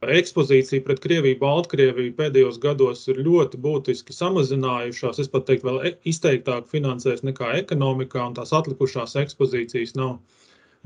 ekspozīcija 0.10 0.82
pret 0.86 1.00
Krieviju, 1.04 1.38
Baltkrieviju 1.42 2.16
pēdējos 2.18 2.58
gados 2.62 3.04
ir 3.12 3.20
ļoti 3.22 3.60
būtiski 3.62 4.16
samazinājušās. 4.18 5.20
Es 5.22 5.30
pat 5.30 5.46
teiktu, 5.46 5.68
vēl 5.68 5.78
e, 5.86 5.92
izteiktāk 6.10 6.72
finansēs 6.72 7.22
nekā 7.28 7.52
ekonomikā, 7.60 8.24
un 8.26 8.38
tās 8.40 8.54
atlikušās 8.58 9.14
ekspozīcijas 9.22 9.94
nav 10.00 10.18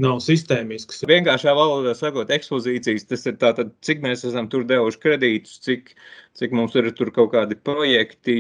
nav 0.02 0.20
sistēmisks. 0.24 1.04
Vienkāršā 1.08 1.54
valodā 1.56 1.94
sakot, 1.96 2.32
ekspozīcijas 2.34 3.08
tas 3.08 3.26
ir 3.30 3.38
tātad, 3.42 3.72
cik 3.86 4.04
mēs 4.04 4.26
esam 4.28 4.50
tur 4.52 4.66
devuši 4.68 5.00
kredītus, 5.04 5.60
cik, 5.64 5.94
cik 6.36 6.56
mums 6.58 6.76
ir 6.76 6.90
tur 6.98 7.12
kaut 7.16 7.32
kādi 7.36 7.56
projekti, 7.56 8.36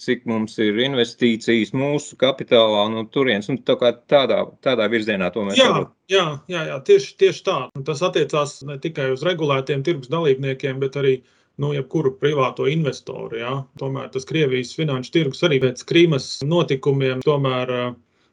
cik 0.00 0.26
mums 0.28 0.58
ir 0.62 0.80
investīcijas 0.84 1.72
mūsu 1.76 2.18
kapitālā 2.20 2.84
no 2.92 3.06
turienes. 3.14 3.48
Un 3.52 3.60
tā 3.64 3.78
kā 3.80 3.94
tādā, 4.10 4.42
tādā 4.64 4.90
virzienā 4.92 5.32
to 5.34 5.46
mēs 5.48 5.60
jā, 5.60 5.70
varam. 5.72 5.88
Jā, 6.12 6.26
jā, 6.52 6.66
jā, 6.72 6.78
tieši, 6.90 7.16
tieši 7.24 7.44
tā. 7.48 7.58
Un 7.78 7.88
tas 7.88 8.04
attiecās 8.04 8.60
ne 8.68 8.78
tikai 8.82 9.10
uz 9.14 9.24
regulētiem 9.26 9.84
tirgus 9.86 10.12
dalībniekiem, 10.12 10.80
bet 10.84 11.00
arī 11.00 11.18
nu, 11.58 11.72
jebkuru 11.74 12.12
privāto 12.20 12.68
investoru. 12.70 13.40
Ja? 13.40 13.54
Tomēr 13.80 14.12
tas 14.14 14.28
Krievijas 14.28 14.76
finanšu 14.78 15.14
tirgus 15.16 15.42
arī 15.46 15.58
pēc 15.64 15.82
Krīmas 15.88 16.36
notikumiem 16.46 17.24
tomēr 17.24 17.72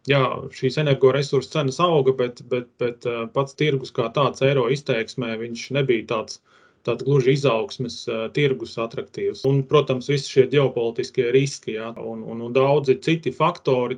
jā, 0.09 0.23
šīs 0.55 0.79
energoresursu 0.81 1.51
cenas 1.57 1.79
auga, 1.83 2.13
bet, 2.17 2.43
bet, 2.51 2.69
bet 2.81 3.07
eh, 3.09 3.23
pats 3.33 3.57
tirgus 3.57 3.93
kā 3.95 4.09
tāds 4.15 4.43
eiro 4.45 4.67
izteiksmē, 4.73 5.35
viņš 5.41 5.71
nebija 5.79 6.11
tāds. 6.15 6.43
Tāds 6.85 7.01
gluži 7.01 7.31
izaugsmes 7.33 7.95
uh, 8.05 8.27
tirgus 8.29 8.75
attraktīvs. 8.77 9.39
Un, 9.49 9.63
protams, 9.65 10.05
visi 10.05 10.29
šie 10.29 10.43
ģeopolitiskie 10.51 11.31
riski 11.33 11.79
ja, 11.79 11.87
un, 11.97 12.19
un, 12.21 12.43
un 12.45 12.53
daudzi 12.53 12.93
citi 13.01 13.31
faktori. 13.33 13.97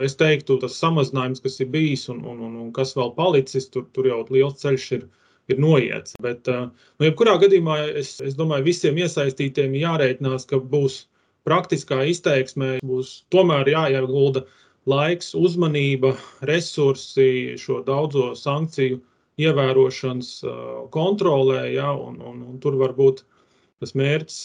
Es 0.00 0.16
teiktu, 0.16 0.56
tas 0.62 0.78
samazinājums, 0.80 1.42
kas 1.44 1.60
ir 1.60 1.68
bijis 1.74 2.06
un, 2.08 2.22
un, 2.24 2.40
un, 2.46 2.54
un 2.62 2.70
kas 2.72 2.94
vēl 2.96 3.12
palicis, 3.18 3.68
tur, 3.68 3.84
tur 3.92 4.08
jau 4.08 4.22
liels 4.32 4.56
ceļš 4.62 4.86
ir, 4.96 5.04
ir 5.52 5.60
noiets. 5.60 6.16
Bet, 6.24 6.48
uh, 6.48 6.72
nu, 6.96 7.10
jebkurā 7.10 7.36
gadījumā, 7.44 7.82
es, 8.00 8.14
es 8.24 8.40
domāju, 8.40 8.70
visiem 8.70 8.96
iesaistītiem 9.04 9.76
jārēķinās, 9.76 10.48
ka 10.48 10.64
būs 10.72 11.02
praktiskā 11.44 12.00
izteiksmē, 12.16 12.78
būs 12.80 13.26
tomēr 13.28 13.68
jāiegulda 13.76 14.46
laiks, 14.90 15.32
uzmanība, 15.34 16.14
resursi 16.48 17.56
šo 17.60 17.80
daudzo 17.86 18.32
sankciju 18.38 19.00
ievērošanas 19.42 20.30
kontrolē. 20.94 21.62
Ja, 21.74 21.92
un, 21.92 22.20
un, 22.20 22.44
un 22.50 22.60
tur 22.62 22.78
var 22.80 22.94
būt 22.96 23.24
tas 23.82 23.92
mērķis 23.98 24.38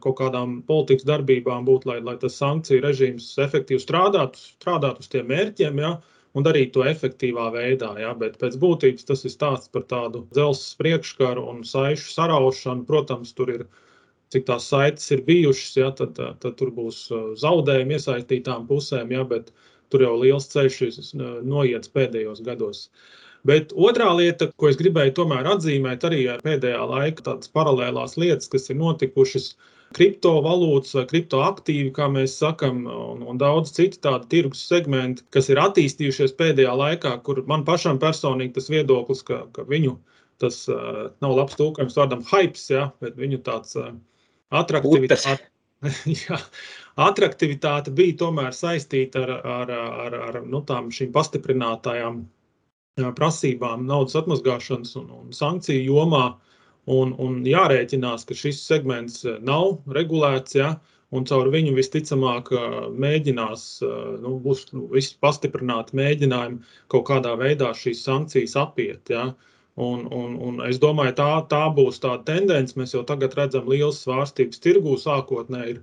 kaut 0.00 0.16
kādām 0.20 0.60
politikas 0.68 1.04
darbībām, 1.08 1.66
būt, 1.68 1.84
lai, 1.90 1.98
lai 2.00 2.16
tas 2.20 2.38
sankciju 2.40 2.86
režīms 2.86 3.34
efektīvi 3.44 3.82
strādātu, 3.82 4.40
strādātu 4.56 5.04
uz 5.04 5.10
tiem 5.12 5.28
mērķiem. 5.28 5.82
Ja, 5.84 5.98
un 6.36 6.46
darīt 6.46 6.72
to 6.76 6.84
efektīvā 6.86 7.48
veidā. 7.54 7.92
Ja? 8.00 8.14
Bet 8.18 8.38
pēc 8.40 8.56
būtības 8.60 9.06
tas 9.08 9.24
ir 9.26 9.34
stāsts 9.34 9.72
par 9.72 9.84
tādu 9.90 10.24
dzelzceļa 10.34 10.80
priekškaru 10.82 11.44
un 11.52 11.62
saišu 11.66 12.12
saraušanu. 12.14 12.86
Protams, 12.88 13.34
tur 13.36 13.52
ir 13.54 13.66
cik 14.32 14.44
tās 14.48 14.68
saites 14.68 15.08
ir 15.14 15.24
bijušas, 15.24 15.76
ja, 15.80 15.90
tad, 15.96 16.18
tad 16.42 16.56
tur 16.60 16.72
būs 16.76 17.06
zaudējumi 17.40 17.96
iesaistītām 17.96 18.66
pusēm, 18.68 19.14
ja, 19.16 19.24
bet 19.24 19.52
tur 19.92 20.04
jau 20.04 20.16
liels 20.20 20.50
ceļš 20.52 20.82
ir 20.88 20.98
noiets 21.46 21.92
pēdējos 21.94 22.44
gados. 22.46 22.88
Bet 23.46 23.72
otrā 23.72 24.10
lieta, 24.18 24.50
ko 24.58 24.68
es 24.68 24.78
gribēju 24.80 25.14
tomēr 25.20 25.46
atzīmēt, 25.54 26.04
arī 26.04 26.24
pēdējā 26.42 26.84
laikā, 26.90 27.24
tādas 27.30 27.50
paralēlās 27.54 28.16
lietas, 28.18 28.50
kas 28.50 28.66
ir 28.72 28.80
notikušas, 28.80 29.52
kriptovalūtas 29.96 30.96
vai 30.98 31.04
kriptoaktīvi, 31.12 31.92
kā 31.96 32.08
mēs 32.12 32.34
sakām, 32.42 32.82
un, 32.92 33.22
un 33.24 33.40
daudz 33.40 33.72
citu 33.76 34.00
tādu 34.04 34.28
tirgus 34.32 34.66
segmentu, 34.68 35.24
kas 35.34 35.48
ir 35.52 35.60
attīstījušies 35.62 36.34
pēdējā 36.38 36.74
laikā, 36.82 37.14
kur 37.24 37.40
man 37.48 37.64
pašam 37.68 38.00
personīgi 38.02 38.58
tas 38.58 38.68
viedoklis, 38.72 39.24
ka, 39.24 39.44
ka 39.54 39.64
viņu 39.70 39.96
tas 40.42 40.60
uh, 40.70 41.08
nav 41.24 41.34
labs 41.38 41.56
tulkojums 41.58 41.96
vārdam 41.98 42.20
hypes, 42.28 42.68
ja, 42.74 42.90
bet 43.02 43.16
viņu 43.18 43.40
tāds 43.46 43.78
uh, 43.80 43.94
atraktivitāte. 44.54 45.48
Jā, 46.24 46.38
atraktivitāte 46.98 47.92
bija 47.94 48.16
tomēr 48.24 48.54
saistīta 48.56 49.22
ar, 49.24 49.32
ar, 49.38 49.72
ar, 50.06 50.18
ar 50.30 50.38
nu, 50.42 50.62
tām 50.66 50.90
šīm 50.94 51.12
pastiprinātajām 51.14 52.24
prasībām 53.18 53.86
naudas 53.86 54.18
atmazgāšanas 54.18 54.96
un, 54.98 55.10
un 55.20 55.32
sankciju 55.34 55.86
jomā. 55.86 56.26
Un, 56.88 57.10
un 57.20 57.42
jārēķinās, 57.44 58.22
ka 58.24 58.32
šis 58.32 58.62
segments 58.64 59.20
nav 59.44 59.74
regulēts, 59.92 60.54
ja, 60.56 60.70
un 61.12 61.26
caur 61.28 61.50
viņu 61.52 61.74
visticamāk 61.76 62.48
mēģinās, 62.96 63.64
nu, 64.22 64.32
būs 64.40 64.62
nu, 64.72 64.86
visi 64.94 65.18
pastiprināti 65.20 65.98
mēģinājumi 66.00 66.72
kaut 66.88 67.04
kādā 67.10 67.34
veidā 67.36 67.74
šīs 67.76 68.00
sankcijas 68.08 68.56
apiet. 68.64 69.12
Ja. 69.12 69.26
Un, 69.78 70.06
un, 70.10 70.34
un 70.42 70.60
es 70.66 70.80
domāju, 70.82 71.14
tā, 71.20 71.30
tā 71.50 71.62
būs 71.74 72.00
tā 72.02 72.16
tendence. 72.26 72.74
Mēs 72.78 72.96
jau 72.96 73.04
tagad 73.06 73.36
redzam 73.38 73.68
liels 73.70 74.02
svārstības 74.02 74.62
tirgū. 74.64 74.96
Sākotnēji 74.98 75.76
ir, 75.76 75.82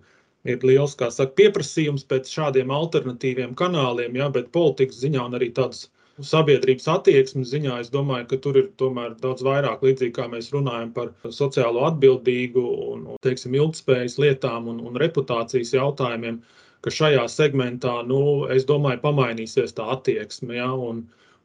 ir 0.51 0.65
liels 0.67 0.97
saka, 0.99 1.31
pieprasījums 1.39 2.03
pēc 2.09 2.31
šādiem 2.37 2.73
alternatīviem 2.75 3.55
kanāliem, 3.61 4.17
ja, 4.19 4.27
bet 4.29 4.51
politikas 4.55 4.99
ziņā 5.05 5.29
un 5.29 5.39
arī 5.39 5.53
tādas 5.55 5.85
sabiedrības 6.23 6.87
attieksmes 6.91 7.49
ziņā, 7.51 7.79
es 7.83 7.89
domāju, 7.91 8.27
ka 8.31 8.37
tur 8.43 8.59
ir 8.59 8.67
tomēr 8.79 9.15
daudz 9.19 9.43
vairāk 9.43 9.81
līdzīgi, 9.83 10.13
kā 10.15 10.27
mēs 10.31 10.51
runājam 10.53 10.93
par 10.95 11.11
sociālo 11.37 11.83
atbildīgu 11.89 12.63
un, 12.91 13.09
teiksim, 13.25 13.55
ilgspējas 13.59 14.15
lietām 14.23 14.69
un, 14.71 14.79
un 14.87 14.95
reputācijas 15.01 15.73
jautājumiem, 15.75 16.39
ka 16.85 16.93
šajā 16.93 17.25
segmentā, 17.31 17.97
nu, 18.07 18.21
es 18.53 18.67
domāju, 18.69 19.01
pamainīsies 19.03 19.75
tā 19.75 19.89
attieksme. 19.97 20.55
Ja, 20.59 20.71
un, 20.71 21.03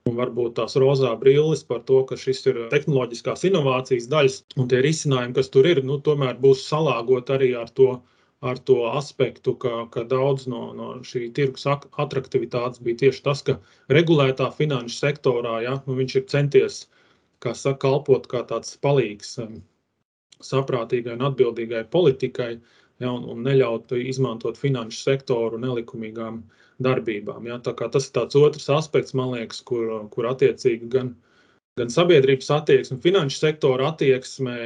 un 0.08 0.16
varbūt 0.16 0.56
tās 0.58 0.76
rozā 0.80 1.10
brilles 1.20 1.64
par 1.66 1.82
to, 1.88 2.02
ka 2.08 2.16
šis 2.20 2.44
ir 2.50 2.62
tehnoloģiskās 2.72 3.44
inovācijas 3.50 4.08
daļas 4.12 4.38
un 4.56 4.70
tie 4.70 4.80
risinājumi, 4.86 5.36
kas 5.36 5.52
tur 5.52 5.68
ir, 5.68 5.82
nu, 5.84 5.98
tomēr 6.06 6.38
būs 6.40 6.64
salāgot 6.68 7.32
arī 7.36 7.52
ar 7.60 7.72
to 7.76 7.98
ar 8.40 8.58
to 8.58 8.76
aspektu, 8.88 9.54
ka, 9.60 9.86
ka 9.92 10.04
daudz 10.08 10.46
no, 10.48 10.60
no 10.76 10.88
šī 11.04 11.26
tirgus 11.36 11.66
attraktivitātes 11.68 12.80
bija 12.84 13.00
tieši 13.02 13.24
tas, 13.26 13.42
ka 13.44 13.58
regulētā 13.92 14.48
finanšu 14.56 14.96
sektorā 14.96 15.58
ja, 15.66 15.74
nu, 15.86 15.96
viņš 15.98 16.16
ir 16.16 16.24
centies 16.32 16.78
saka, 17.44 17.76
kalpot 17.84 18.28
kā 18.32 18.40
tāds 18.48 18.78
palīgs 18.80 19.36
um, 19.44 19.60
saprātīgai 20.44 21.18
un 21.18 21.26
atbildīgai 21.28 21.84
politikai 21.92 22.54
ja, 22.56 23.12
un, 23.12 23.28
un 23.34 23.44
neļaut 23.44 23.92
izmantot 24.00 24.60
finanšu 24.60 25.04
sektoru 25.04 25.60
nelikumīgām 25.60 26.40
darbībām. 26.82 27.46
Ja. 27.50 27.58
Tas 27.62 28.08
ir 28.08 28.14
tāds 28.16 28.38
otrs 28.40 28.70
aspekts, 28.72 29.16
man 29.16 29.34
liekas, 29.34 29.60
kur, 29.66 29.92
kur 30.14 30.30
attiecīgi 30.30 30.88
gan, 30.92 31.14
gan 31.80 31.92
sabiedrības 31.92 32.50
attieksme, 32.56 33.00
finanšu 33.04 33.42
sektora 33.42 33.92
attieksme 33.92 34.56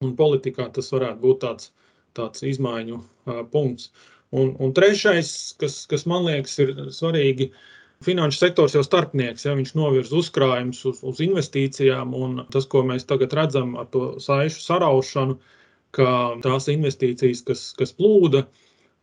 un 0.00 0.16
politikā 0.16 0.70
tas 0.74 0.88
varētu 0.94 1.22
būt 1.24 1.44
tāds 1.44 1.72
tāds 2.18 2.44
izmaiņu 2.46 2.96
uh, 3.00 3.42
punkts. 3.52 3.90
Un, 4.30 4.54
un 4.62 4.72
trešais, 4.74 5.30
kas, 5.60 5.82
kas 5.90 6.06
man 6.10 6.26
liekas, 6.28 6.56
ir 6.62 6.72
svarīgi, 6.94 7.50
finanšu 8.06 8.40
sektors 8.40 8.76
jau 8.76 8.82
starpnieks, 8.86 9.44
ja 9.44 9.56
viņš 9.58 9.74
novirza 9.76 10.16
uzkrājumus 10.20 10.84
uz, 10.88 11.02
uz 11.06 11.22
investīcijām, 11.24 12.14
un 12.16 12.44
tas, 12.54 12.68
ko 12.70 12.84
mēs 12.86 13.08
tagad 13.10 13.34
redzam 13.36 13.74
ar 13.80 13.90
to 13.92 14.14
saišu 14.22 14.62
saraušanu, 14.64 15.36
ka 15.96 16.08
tās 16.44 16.70
investīcijas, 16.70 17.42
kas, 17.48 17.64
kas 17.76 17.92
plūda 17.98 18.44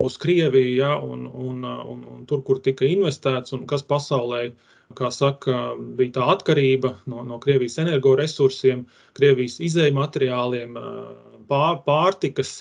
uz 0.03 0.17
Krieviju, 0.17 0.75
ja, 0.77 0.99
un, 0.99 1.25
un, 1.33 1.63
un, 1.65 2.05
un 2.13 2.25
tur, 2.29 2.43
kur 2.45 2.59
tika 2.61 2.85
investēts, 2.85 3.53
un 3.57 3.63
kas 3.69 3.81
pasaulē, 3.81 4.51
kā 4.97 5.09
saka, 5.11 5.73
bija 5.97 6.19
tā 6.19 6.27
atkarība 6.35 6.93
no, 7.09 7.23
no 7.25 7.39
Krievijas 7.41 7.79
energoresursiem, 7.81 8.85
Krievijas 9.17 9.57
izējuma 9.57 10.03
materiāliem, 10.05 10.77
pār, 11.49 11.81
pārtikas, 11.87 12.59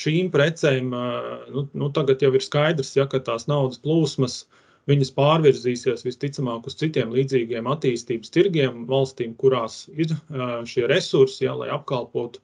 šīm 0.00 0.32
precēm 0.32 0.88
nu, 0.88 1.66
nu, 1.74 1.90
tagad 1.92 2.24
jau 2.24 2.32
ir 2.32 2.44
skaidrs, 2.44 2.94
ja, 2.96 3.04
ka 3.10 3.20
tās 3.20 3.44
naudas 3.52 3.82
plūsmas 3.84 4.40
viņas 4.88 5.12
pārvirzīsies 5.12 6.06
visticamāk 6.06 6.70
uz 6.70 6.78
citiem 6.80 7.12
līdzīgiem 7.12 7.68
attīstības 7.68 8.32
tirgiem, 8.32 8.86
valstīm, 8.88 9.36
kurās 9.36 9.82
ir 9.92 10.16
šie 10.64 10.88
resursi, 10.88 11.44
ja, 11.44 11.52
lai 11.52 11.68
apkalpotu 11.74 12.40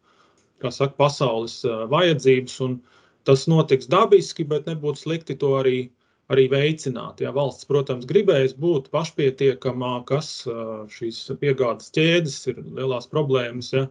saka, 0.69 0.93
pasaules 1.01 1.63
vajadzības. 1.65 2.61
Tas 3.25 3.47
notiks 3.49 3.88
dabiski, 3.88 4.45
bet 4.49 4.66
nebūtu 4.69 5.00
slikti 5.00 5.37
to 5.40 5.54
arī, 5.57 5.76
arī 6.33 6.45
veicināt. 6.52 7.23
Ja 7.25 7.33
valsts, 7.37 7.64
protams, 7.69 8.04
gribēs 8.11 8.52
būt 8.61 8.90
pašpietiekamā, 8.93 9.95
kas 10.11 10.33
šīs 10.93 11.23
piegādes 11.40 11.93
ķēdes 11.97 12.37
ir 12.52 12.61
lielās 12.81 13.09
problēmas. 13.09 13.73
Ja, 13.76 13.87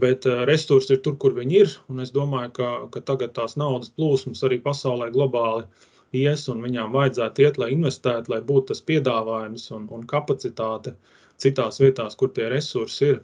bet 0.00 0.26
resursi 0.48 0.94
ir 0.96 1.02
tur, 1.04 1.16
kur 1.20 1.34
viņi 1.36 1.60
ir. 1.60 1.72
Es 2.02 2.12
domāju, 2.14 2.52
ka, 2.56 2.68
ka 2.94 3.02
tagad 3.12 3.34
tās 3.36 3.56
naudas 3.60 3.92
plūsmas 3.96 4.44
arī 4.46 4.60
pasaulē 4.64 5.10
globāli 5.14 5.66
ies, 6.16 6.46
un 6.52 6.62
viņām 6.64 6.94
vajadzētu 6.94 7.44
iet, 7.44 7.58
lai 7.58 7.72
investētu, 7.74 8.32
lai 8.32 8.40
būtu 8.46 8.72
tas 8.72 8.84
piedāvājums 8.86 9.68
un, 9.76 9.88
un 9.94 10.06
kapacitāte 10.10 10.94
citās 11.42 11.80
vietās, 11.82 12.16
kur 12.16 12.32
tie 12.34 12.48
resursi 12.52 13.12
ir, 13.12 13.20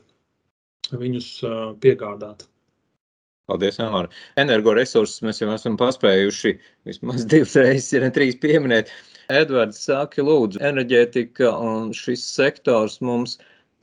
viņus 0.92 1.30
piegādāt. 1.82 2.46
Paldies, 3.46 3.78
Amāra. 3.82 4.10
Energoresursus 4.42 5.22
mēs 5.22 5.42
jau 5.42 5.50
esam 5.54 5.76
paspējuši 5.78 6.56
vismaz 6.88 7.26
divas 7.30 7.54
reizes, 7.58 7.92
ja 7.94 8.02
ne 8.02 8.10
trīs 8.14 8.38
pieminēt. 8.42 8.90
Edvards 9.30 9.78
saka, 9.86 10.22
lūdzu, 10.22 10.62
enerģētika 10.62 11.52
un 11.62 11.92
šis 11.94 12.24
sektors 12.36 13.00
mums 13.02 13.38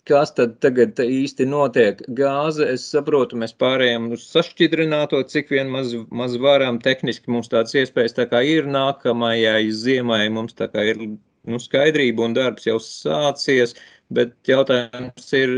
kas 0.10 0.34
tad 0.36 0.58
tagad 0.64 1.00
īsti 1.00 1.46
notiek? 1.48 2.02
Gāze, 2.18 2.66
es 2.76 2.86
saprotu, 2.92 3.38
mēs 3.40 3.56
pārējām 3.60 4.10
uz 4.16 4.26
sašķidrināto, 4.34 5.22
cik 5.32 5.54
vien 5.54 5.72
maz, 5.72 5.94
maz 6.12 6.36
varam. 6.44 6.80
Tehniski 6.84 7.32
mums 7.32 7.52
tādas 7.54 7.76
iespējas 7.80 8.18
tā 8.20 8.28
kā 8.32 8.44
ir 8.48 8.68
nākamajai 8.72 9.70
ziemai, 9.72 10.26
mums 10.34 10.58
tā 10.60 10.68
kā 10.74 10.86
ir 10.92 11.04
nu, 11.08 11.60
skaidrība 11.60 12.28
un 12.28 12.36
darbs 12.38 12.68
jau 12.68 12.80
sācies, 12.84 13.78
bet 14.14 14.36
jautājums 14.48 15.32
ir 15.40 15.56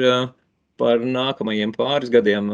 par 0.82 1.04
nākamajiem 1.04 1.74
pāris 1.76 2.12
gadiem. 2.14 2.52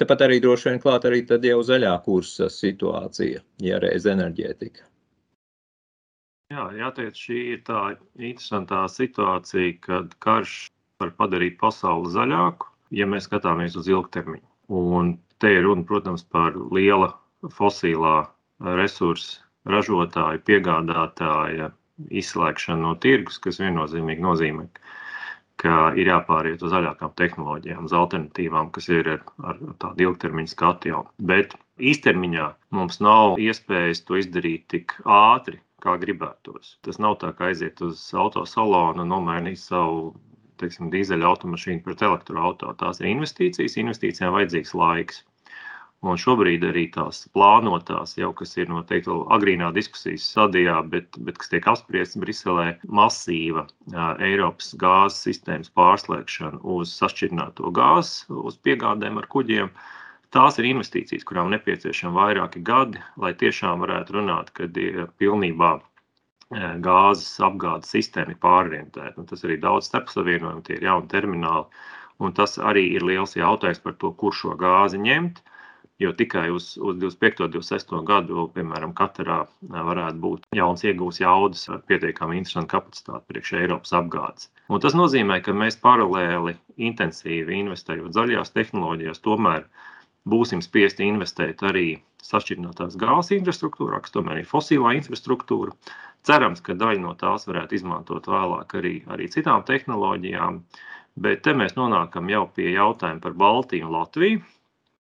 Tepat 0.00 0.26
arī 0.26 0.40
droši 0.42 0.70
vien 0.70 0.82
klāt 0.82 1.06
arī 1.08 1.22
tad 1.28 1.44
jau 1.46 1.60
zaļā 1.66 1.94
kursa 2.06 2.50
situācija, 2.52 3.42
ja 3.64 3.80
reiz 3.82 4.06
enerģētika. 4.10 4.86
Jā, 6.52 6.68
jāteic, 6.78 7.18
šī 7.18 7.38
ir 7.56 7.62
tā 7.66 7.82
interesantā 8.20 8.84
situācija, 8.92 9.78
kad 9.86 10.12
karš 10.22 10.68
var 11.02 11.14
padarīt 11.18 11.56
pasauli 11.58 12.12
zaļāku, 12.14 12.68
ja 12.94 13.08
mēs 13.10 13.26
skatāmies 13.26 13.78
uz 13.80 13.88
ilgtermiņu. 13.90 14.44
Un 14.74 15.14
te 15.42 15.50
ir 15.56 15.64
runa, 15.66 15.82
protams, 15.88 16.22
par 16.22 16.54
liela 16.76 17.10
fosilā 17.56 18.28
resursu 18.78 19.40
ražotāju, 19.68 20.44
piegādātāja 20.46 21.72
izslēgšanu 22.22 22.86
no 22.86 22.94
tirgus, 23.00 23.40
kas 23.42 23.60
viennozīmīgi 23.62 24.24
nozīmē, 24.24 24.68
ka 24.76 24.94
ir 25.98 26.10
jāpāriet 26.10 26.62
uz 26.64 26.72
zaļākām 26.74 27.14
tehnoloģijām, 27.18 27.86
uz 27.88 27.94
alternatīvām, 27.96 28.70
kas 28.74 28.88
ir 28.92 29.10
ar, 29.14 29.60
tādu 29.82 30.08
ilgtermiņa 30.08 30.52
skatu 30.52 30.90
jau. 30.92 31.02
Bet 31.18 31.56
īstermiņā 31.78 32.48
mums 32.76 33.00
nav 33.04 33.38
iespējas 33.42 34.04
to 34.08 34.18
izdarīt 34.20 34.66
tik 34.74 34.96
ātri, 35.04 35.60
kā 35.84 35.96
gribētos. 36.00 36.78
Tas 36.84 37.00
nav 37.02 37.18
tā, 37.20 37.32
kā 37.36 37.50
aiziet 37.50 37.82
uz 37.84 38.06
autosalonu 38.16 39.04
un 39.04 39.12
nomainīt 39.12 39.60
savu 39.60 40.14
teiksim, 40.62 40.90
dīzeļa 40.92 41.28
automašīnu 41.28 41.82
pret 41.84 42.02
elektroautorātu. 42.06 42.78
Tās 42.80 43.00
ir 43.02 43.10
investīcijas, 43.10 43.78
investīcijām 43.82 44.34
vajadzīgs 44.36 44.74
laiks. 44.78 45.22
Un 46.04 46.18
šobrīd 46.20 46.64
arī 46.68 46.84
tās 46.92 47.22
plānotās, 47.32 48.12
jau 48.20 48.28
kas 48.36 48.50
ir 48.58 48.68
noteikti 48.68 49.08
vēl 49.08 49.22
agrīnā 49.36 49.70
diskusijas 49.72 50.26
stadijā, 50.34 50.76
bet, 50.92 51.16
bet 51.24 51.38
kas 51.40 51.52
tiek 51.52 51.68
apspriests 51.70 52.18
Briselē, 52.20 52.66
masīva 53.00 53.64
uh, 53.64 54.10
Eiropas 54.28 54.74
gāzes 54.82 55.22
sistēmas 55.24 55.72
pārslēgšana 55.78 56.60
uz 56.76 56.92
sašķirināto 56.98 57.72
gāzi, 57.78 58.26
uz 58.36 58.58
piegādēm 58.68 59.22
ar 59.22 59.30
kuģiem. 59.32 59.72
Tās 60.34 60.60
ir 60.60 60.68
investīcijas, 60.74 61.24
kurām 61.24 61.48
nepieciešami 61.54 62.18
vairāki 62.18 62.60
gadi, 62.66 63.00
lai 63.22 63.32
tiešām 63.40 63.80
varētu 63.86 64.18
runāt, 64.18 64.52
kad 64.58 64.76
ir 64.76 65.06
pilnībā 65.22 65.78
gāzes 66.84 67.40
apgādes 67.40 67.90
sistēma 67.94 68.34
ir 68.34 68.40
pārorientēta. 68.42 69.16
Un 69.20 69.26
tas 69.30 69.44
arī 69.46 69.56
daudz 69.62 69.88
starpsavienojumu, 69.88 70.62
tie 70.66 70.76
ir 70.76 70.88
jauni 70.90 71.08
termināli. 71.08 71.64
Un 72.20 72.32
tas 72.32 72.58
arī 72.58 72.84
ir 72.94 73.02
liels 73.02 73.34
jautājums 73.36 73.80
par 73.82 73.96
to, 73.98 74.12
kur 74.12 74.34
šo 74.34 74.54
gāzi 74.58 75.00
ņemt. 75.00 75.40
Jo 76.02 76.10
tikai 76.12 76.48
uz, 76.50 76.72
uz 76.82 76.96
25. 76.98 77.44
un 77.44 77.52
26. 77.54 77.92
gadu, 78.06 78.48
piemēram, 78.54 78.90
katrā 78.98 79.44
varētu 79.70 80.18
būt 80.24 80.48
jauns 80.58 80.82
iegūts 80.82 81.20
jaudas 81.22 81.68
ar 81.70 81.84
pietiekami 81.86 82.40
interesantu 82.40 82.72
kapacitāti 82.72 83.30
priekš 83.30 83.52
Eiropas 83.60 83.94
apgādes. 83.94 84.48
Un 84.74 84.82
tas 84.82 84.96
nozīmē, 84.98 85.38
ka 85.46 85.54
mēs 85.54 85.78
paralēli 85.84 86.56
intensīvi 86.88 87.60
investējot 87.60 88.16
zaļajās 88.16 88.50
tehnoloģijās, 88.56 89.22
tomēr 89.22 89.68
būsim 90.26 90.64
spiesti 90.66 91.06
investēt 91.06 91.62
arī 91.62 91.86
sašķirtinātās 92.24 92.98
gāzes 92.98 93.36
infrastruktūrā, 93.38 94.00
kas 94.02 94.16
tomēr 94.16 94.42
ir 94.42 94.50
fosilā 94.50 94.96
infrastruktūra. 94.98 95.76
Cerams, 96.26 96.64
ka 96.64 96.74
daļu 96.80 97.04
no 97.04 97.14
tās 97.20 97.46
varētu 97.46 97.78
izmantot 97.78 98.26
vēlāk 98.32 98.74
arī, 98.80 98.94
arī 99.14 99.28
citām 99.30 99.62
tehnoloģijām. 99.68 100.58
Bet 101.20 101.44
te 101.46 101.54
mēs 101.54 101.76
nonākam 101.78 102.30
jau 102.32 102.48
pie 102.56 102.72
jautājuma 102.72 103.22
par 103.22 103.38
Baltiju 103.38 103.86
un 103.86 103.94
Latviju. 103.94 104.44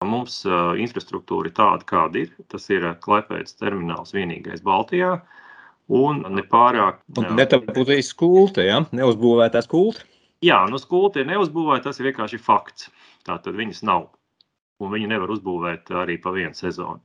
Mums 0.07 0.45
uh, 0.47 0.77
infrastruktūra 0.79 1.51
ir 1.51 1.55
tāda, 1.57 1.83
kāda 1.89 2.21
ir. 2.23 2.35
Tas 2.53 2.69
ir 2.71 2.85
Klaipēdas 3.03 3.57
termināls 3.59 4.15
vienīgais 4.15 4.63
Baltijā. 4.63 5.17
Un 5.89 6.21
nepārāk. 6.37 7.01
Ne 7.19 7.47
tā 7.49 7.59
būtu 7.65 7.97
skulta, 8.07 8.63
ja? 8.63 8.85
neuzbūvētā 8.95 9.63
skulta. 9.65 10.05
Jā, 10.45 10.61
nu 10.71 10.79
skulta 10.79 11.19
ir 11.19 11.27
neuzbūvēta, 11.33 11.89
tas 11.89 11.99
ir 11.99 12.11
vienkārši 12.11 12.39
fakts. 12.39 12.93
Tā 13.27 13.41
tad 13.43 13.59
viņas 13.59 13.83
nav. 13.89 14.07
Un 14.79 14.93
viņi 14.95 15.09
nevar 15.11 15.33
uzbūvēt 15.35 15.91
arī 16.05 16.19
pa 16.23 16.31
vienu 16.37 16.55
sezonu. 16.55 17.03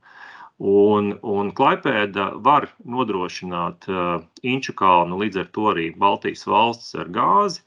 Un, 0.62 1.16
un 1.26 1.50
Klaipēda 1.50 2.28
var 2.46 2.68
nodrošināt 2.86 3.88
uh, 3.90 4.22
Inču 4.46 4.76
kalnu, 4.78 5.18
līdz 5.24 5.42
ar 5.42 5.50
to 5.56 5.66
arī 5.72 5.88
Baltijas 5.98 6.46
valsts 6.46 6.94
ar 6.94 7.10
gāzi, 7.10 7.64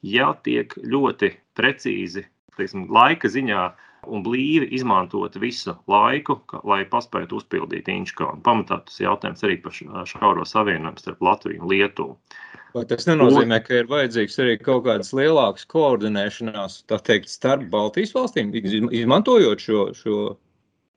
ja 0.00 0.30
tiek 0.40 0.72
ļoti 0.80 1.34
precīzi, 1.58 2.24
teiksim, 2.56 2.88
laika 2.88 3.28
ziņā 3.28 3.66
uh, 3.68 3.86
un 4.08 4.24
blīvi 4.24 4.70
izmantot 4.76 5.36
visu 5.40 5.74
laiku, 5.90 6.38
ka, 6.50 6.60
lai 6.68 6.82
paspētu 6.88 7.40
uzpildīt 7.40 7.90
Inčkānu. 7.92 8.40
Pamatā 8.46 8.80
tas 8.86 9.00
jautājums 9.02 9.44
arī 9.46 9.58
par 9.64 9.76
šauro 10.08 10.46
savienojumu 10.46 11.02
starp 11.02 11.24
Latviju 11.24 11.62
un 11.62 11.72
Lietuvu. 11.72 12.16
Vai 12.74 12.84
tas 12.86 13.08
nenozīmē, 13.08 13.58
un, 13.58 13.64
ka 13.66 13.80
ir 13.80 13.88
vajadzīgs 13.90 14.38
arī 14.44 14.58
kaut 14.62 14.84
kādas 14.86 15.10
lielākas 15.16 15.66
koordinēšanās, 15.72 16.84
tā 16.90 17.00
teikt, 17.02 17.32
starp 17.32 17.66
Baltijas 17.72 18.14
valstīm, 18.14 18.54
izmantojot 18.54 19.64
šo, 19.64 19.88
šo 19.98 20.20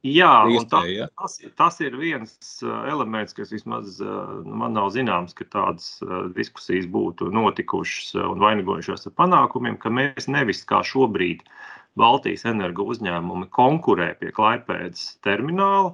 Jā, 0.04 0.44
ja? 0.92 1.06
tas, 1.16 1.38
tas 1.56 1.78
ir 1.80 1.94
viens 1.96 2.34
elements, 2.92 3.32
kas 3.38 3.54
vismaz 3.56 4.02
man 4.44 4.76
nav 4.76 4.90
zināms, 4.92 5.32
ka 5.38 5.48
tādas 5.48 5.94
diskusijas 6.36 6.90
būtu 6.92 7.30
notikušas 7.32 8.12
un 8.20 8.44
vainagojušās 8.44 9.08
ar 9.08 9.16
panākumiem, 9.16 9.78
ka 9.80 9.94
mēs 9.96 10.28
nevis 10.28 10.66
kā 10.68 10.82
šobrīd 10.84 11.46
Baltijas 12.00 12.46
energo 12.50 12.86
uzņēmumi 12.94 13.50
konkurē 13.54 14.14
pie 14.20 14.32
Klaipēdas 14.36 15.18
termināla, 15.26 15.94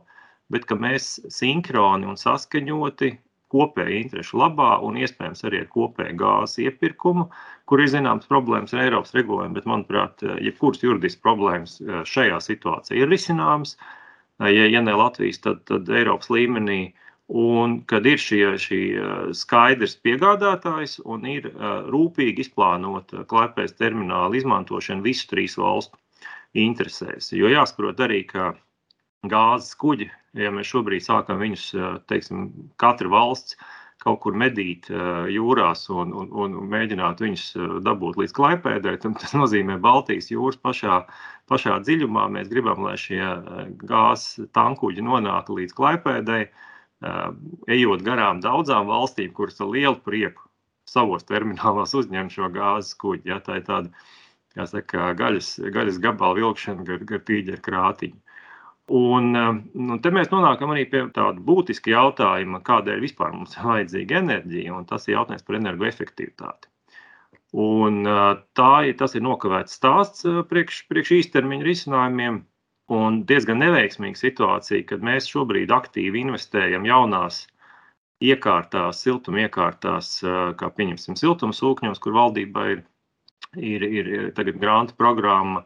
bet 0.54 0.68
ka 0.70 0.78
mēs 0.80 1.18
sinhroni 1.34 2.08
un 2.10 2.20
saskaņoti 2.20 3.12
kopēji 3.50 4.04
interešu 4.04 4.38
labā 4.40 4.70
un 4.86 5.00
iespējams 5.02 5.44
arī 5.50 5.64
ar 5.64 5.70
kopēju 5.74 6.18
gāzes 6.22 6.62
iepirkumu, 6.66 7.28
kur 7.70 7.82
ir 7.82 7.92
zināmas 7.92 8.30
problēmas 8.30 8.76
ar 8.76 8.86
Eiropas 8.86 9.16
regulējumu, 9.18 9.58
bet, 9.58 9.70
manuprāt, 9.70 10.26
jebkuras 10.46 10.86
juridiskas 10.86 11.24
problēmas 11.26 11.80
eh, 11.82 12.02
šajā 12.06 12.40
situācijā 12.46 13.04
ir 13.04 13.12
risināmas. 13.12 13.76
Ja, 14.40 14.66
ja 14.72 14.80
ne 14.80 14.94
Latvijas, 14.96 15.42
tad, 15.44 15.66
tad 15.68 15.90
Eiropas 15.92 16.30
līmenī 16.32 16.82
uh, 16.86 17.09
Un 17.30 17.84
kad 17.86 18.08
ir 18.10 18.18
šī 18.18 18.40
eh, 18.50 19.10
skaidrs 19.38 19.98
piegādātājs 20.02 20.98
un 21.06 21.28
ir 21.30 21.52
rūpīgi 21.94 22.46
izplānota 22.46 23.26
klipēs 23.30 23.76
termināla 23.78 24.40
izmantošana 24.40 25.06
visu 25.06 25.28
trīs 25.30 25.58
valstu 25.60 25.98
interesēs. 26.58 27.30
Jo 27.38 27.52
jāsaprot 27.52 28.00
arī, 28.02 28.24
ka 28.26 28.54
gāzes 29.30 29.76
kuģi, 29.78 30.10
ja 30.40 30.50
mēs 30.54 30.72
šobrīd 30.72 31.06
sākam 31.06 31.42
viņus, 31.44 31.68
teiksim, 32.10 32.50
katra 32.82 33.12
valsts 33.12 33.58
kaut 34.00 34.22
kur 34.24 34.36
medīt 34.40 34.88
jūrās 34.90 35.90
un, 35.92 36.14
un, 36.16 36.30
un 36.32 36.54
mēģināt 36.72 37.20
viņus 37.20 37.46
dabūt 37.84 38.20
līdz 38.22 38.36
klaipēdai, 38.38 38.96
tad 39.04 39.18
tas 39.20 39.36
nozīmē 39.36 39.76
Baltijas 39.84 40.32
jūras 40.32 40.60
pašā, 40.64 41.02
pašā 41.52 41.82
dziļumā. 41.84 42.30
Mēs 42.32 42.48
gribam, 42.52 42.86
lai 42.88 42.96
šie 42.98 43.22
gāzes 43.84 44.48
tankuģi 44.56 45.04
nonāktu 45.04 45.60
līdz 45.60 45.76
klaipēdai 45.76 46.46
ejot 47.00 48.04
garām 48.04 48.42
daudzām 48.44 48.90
valstīm, 48.90 49.32
kuras 49.36 49.60
ar 49.64 49.72
lielu 49.72 49.98
prieku 50.04 50.48
savos 50.90 51.28
terminālos 51.30 51.94
uzņem 51.96 52.32
šo 52.34 52.50
gāzes 52.54 52.98
kuģi. 53.00 53.30
Ja, 53.32 53.38
tā 53.44 53.60
ir 53.60 53.68
tāda, 53.68 53.92
saka, 54.68 55.14
gaļas, 55.20 55.54
gaļas 55.74 56.02
gabala 56.04 56.40
vilkšana 56.40 56.88
gar, 56.88 57.06
gar 57.08 57.24
tīģeru 57.28 57.64
krātiņu. 57.66 58.20
Un, 58.90 59.30
nu, 59.30 60.00
te 60.02 60.10
mēs 60.10 60.32
nonākam 60.32 60.74
arī 60.74 60.88
pie 60.90 61.04
tāda 61.14 61.38
būtiska 61.46 61.92
jautājuma, 61.94 62.64
kādēļ 62.66 63.04
vispār 63.04 63.36
mums 63.36 63.54
ir 63.54 63.68
vajadzīga 63.68 64.18
enerģija, 64.24 64.74
un 64.74 64.88
tas 64.90 65.06
ir 65.06 65.14
jautājums 65.14 65.46
par 65.46 65.60
energoefektivitāti. 65.60 66.72
Un, 67.62 68.02
tā 68.58 68.72
ir, 68.90 68.96
tas 68.98 69.14
ir 69.18 69.26
nokavēts 69.26 69.78
stāsts 69.78 70.26
priekš, 70.50 70.84
priekš 70.90 71.14
īstermiņa 71.20 71.66
risinājumiem, 71.66 72.42
Un 72.90 73.20
diezgan 73.30 73.60
neveiksmīga 73.62 74.18
situācija, 74.18 74.86
kad 74.90 75.04
mēs 75.06 75.28
šobrīd 75.30 75.70
aktīvi 75.76 76.24
investējam 76.26 76.88
jaunās 76.90 77.44
iekārtās, 78.26 79.04
siltuma 79.04 79.44
iekārtās, 79.44 80.10
kā 80.58 80.70
pieņemsim 80.80 81.20
siltumsūkņos, 81.22 82.02
kur 82.02 82.18
valdībā 82.18 82.66
ir, 82.74 82.82
ir, 83.62 83.86
ir 83.86 84.10
tagad 84.40 84.58
grāmatu 84.64 84.98
programma, 84.98 85.64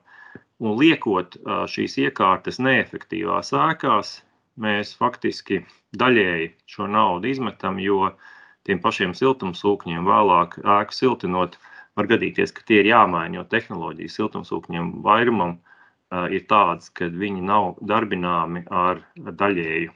un 0.59 0.75
liekot 0.81 1.39
šīs 1.71 1.95
iekārtas 2.03 2.59
neefektīvās 2.59 3.55
ēkās, 3.55 4.17
mēs 4.59 4.91
faktiski 4.99 5.63
daļēji 5.95 6.51
šo 6.75 6.91
naudu 6.91 7.31
izmetam, 7.31 7.79
jo 7.79 8.11
tiem 8.67 8.83
pašiem 8.83 9.15
siltumsūkņiem 9.15 10.03
vēlāk 10.11 10.59
ēku 10.59 10.99
siltinot, 10.99 11.55
var 11.95 12.11
gadīties, 12.11 12.51
ka 12.51 12.67
tie 12.67 12.83
ir 12.83 12.91
jāmaina, 12.91 13.39
jo 13.39 13.47
tehnoloģijas 13.47 14.19
siltumsūkņiem 14.19 14.97
vairumam 15.07 15.55
uh, 15.55 15.72
ir 16.33 16.45
tādas, 16.49 16.91
ka 16.93 17.09
viņi 17.09 17.41
nav 17.47 17.75
darbināmi 17.89 18.65
ar 18.69 19.01
daļēju 19.17 19.91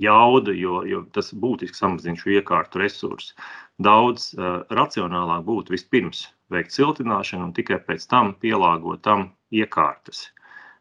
jaudu, 0.00 0.54
jo, 0.56 0.82
jo 0.86 1.02
tas 1.14 1.32
būtiski 1.34 1.76
samazina 1.76 2.18
šo 2.18 2.32
iekārtu 2.38 2.80
resursu. 2.82 3.34
Daudz 3.80 4.30
uh, 4.34 4.62
racionālāk 4.70 5.44
būtu 5.46 5.74
vispirms 5.74 6.26
veikt 6.52 6.74
siltināšanu 6.74 7.48
un 7.48 7.54
tikai 7.56 7.80
pēc 7.86 8.06
tam 8.10 8.34
pielāgot 8.42 9.02
tam 9.06 9.30
iekārtas. 9.54 10.28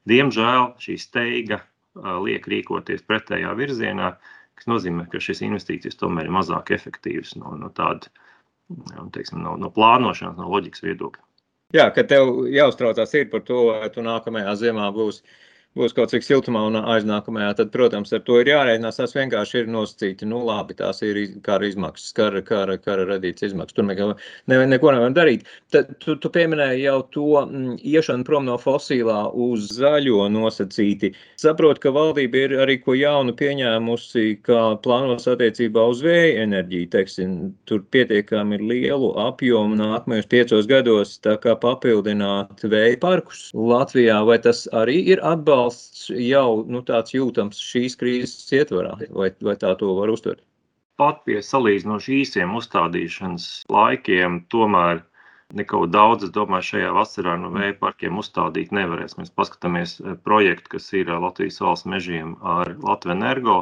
Diemžēl 0.10 0.74
šī 0.82 0.98
steiga 1.00 1.62
uh, 1.62 2.18
liek 2.24 2.48
rīkoties 2.50 3.06
pretējā 3.08 3.54
virzienā, 3.60 4.14
kas 4.60 4.68
nozīmē, 4.72 5.08
ka 5.12 5.22
šīs 5.24 5.44
investīcijas 5.48 6.00
tomēr 6.00 6.28
ir 6.28 6.36
mazāk 6.36 6.74
efektīvas 6.76 7.36
no, 7.40 7.56
no 7.60 7.72
tāda 7.76 8.12
teiksim, 9.16 9.42
no, 9.44 9.56
no 9.58 9.72
plānošanas, 9.74 10.38
no 10.38 10.50
loģikas 10.52 10.84
viedokļa. 10.86 11.29
Jā, 11.76 11.84
ka 11.94 12.02
tev 12.02 12.48
jāuztraucās 12.50 13.12
par 13.30 13.44
to, 13.46 13.60
vai 13.70 13.90
tu 13.94 14.02
nākamajā 14.02 14.56
ziemā 14.58 14.88
būsi 14.96 15.22
būs 15.78 15.94
kaut 15.94 16.10
cik 16.10 16.26
siltumā 16.26 16.64
un 16.66 16.78
aiznākamajā, 16.80 17.52
tad, 17.60 17.72
protams, 17.74 18.12
ar 18.16 18.24
to 18.26 18.40
ir 18.42 18.50
jārēķinās. 18.50 18.98
Tas 19.00 19.14
vienkārši 19.16 19.62
ir 19.62 19.70
nosacīti. 19.72 20.28
Nu, 20.30 20.42
labi, 20.48 20.76
tās 20.80 21.04
ir 21.06 21.20
kara 21.46 21.70
izmaksas, 21.70 22.12
kara, 22.18 22.42
kara, 22.46 22.78
kara 22.82 23.06
radītas 23.10 23.52
izmaksas. 23.52 23.78
Tur 23.78 23.86
neko, 23.86 24.10
ne, 24.50 24.60
neko 24.72 24.94
nevar 24.96 25.14
darīt. 25.16 25.46
Tad 25.74 25.92
tu, 26.02 26.16
tu 26.18 26.32
pieminēji 26.34 26.88
jau 26.88 26.98
to 27.14 27.28
m, 27.44 27.52
mm, 27.52 27.76
iešanu 27.94 28.26
prom 28.26 28.48
no 28.50 28.58
fosilā 28.62 29.20
uz 29.30 29.70
zaļo 29.78 30.26
nosacīti. 30.34 31.14
Saprotu, 31.40 31.86
ka 31.86 31.94
valdība 31.96 32.44
ir 32.48 32.58
arī 32.66 32.80
ko 32.82 32.98
jaunu 32.98 33.36
pieņēmusi, 33.38 34.26
kā 34.48 34.64
plānos 34.84 35.30
attiecībā 35.30 35.86
uz 35.94 36.02
vēja 36.06 36.48
enerģiju. 36.48 36.90
Teiksim, 36.98 37.38
tur 37.70 37.86
pietiekami 37.94 38.58
lielu 38.64 39.14
apjomu 39.22 39.78
nākamajos 39.80 40.30
piecos 40.34 40.68
gados 40.70 41.16
papildināt 41.60 42.66
vēja 42.66 42.98
parkus 43.00 43.50
Latvijā. 43.54 44.20
Vai 44.26 44.42
tas 44.42 44.66
arī 44.74 45.00
ir 45.14 45.22
atbalsts? 45.22 45.59
Atbalsts 45.60 46.10
jau 46.16 46.64
nu, 46.68 46.82
tāds 46.86 47.14
jūtams 47.14 47.60
šīs 47.60 47.98
krīzes 48.00 48.52
ietvarā, 48.56 48.96
vai, 49.12 49.32
vai 49.42 49.56
tā 49.60 49.76
to 49.78 49.92
var 49.98 50.10
uztvert? 50.10 50.42
Pat 51.00 51.24
pie 51.26 51.40
salīdzinoši 51.44 52.22
īsiem 52.24 52.56
uzstādīšanas 52.60 53.66
laikiem, 53.72 54.46
tomēr 54.52 55.04
neko 55.56 55.86
daudz, 55.88 56.28
es 56.28 56.34
domāju, 56.36 56.68
šajā 56.74 56.90
vasarā 56.96 57.38
no 57.40 57.52
vēja 57.54 57.78
parkiem 57.80 58.20
uzstādīt 58.20 58.74
nevarēs. 58.76 59.18
Mēs 59.18 59.32
paskatāmies 59.32 60.00
eh, 60.00 60.16
projektu, 60.24 60.76
kas 60.76 60.92
ir 60.94 61.10
eh, 61.10 61.20
Latvijas 61.20 61.62
valsts 61.64 61.88
mežiem 61.88 62.36
ar 62.44 62.76
Latviju 62.84 63.16
energo. 63.16 63.62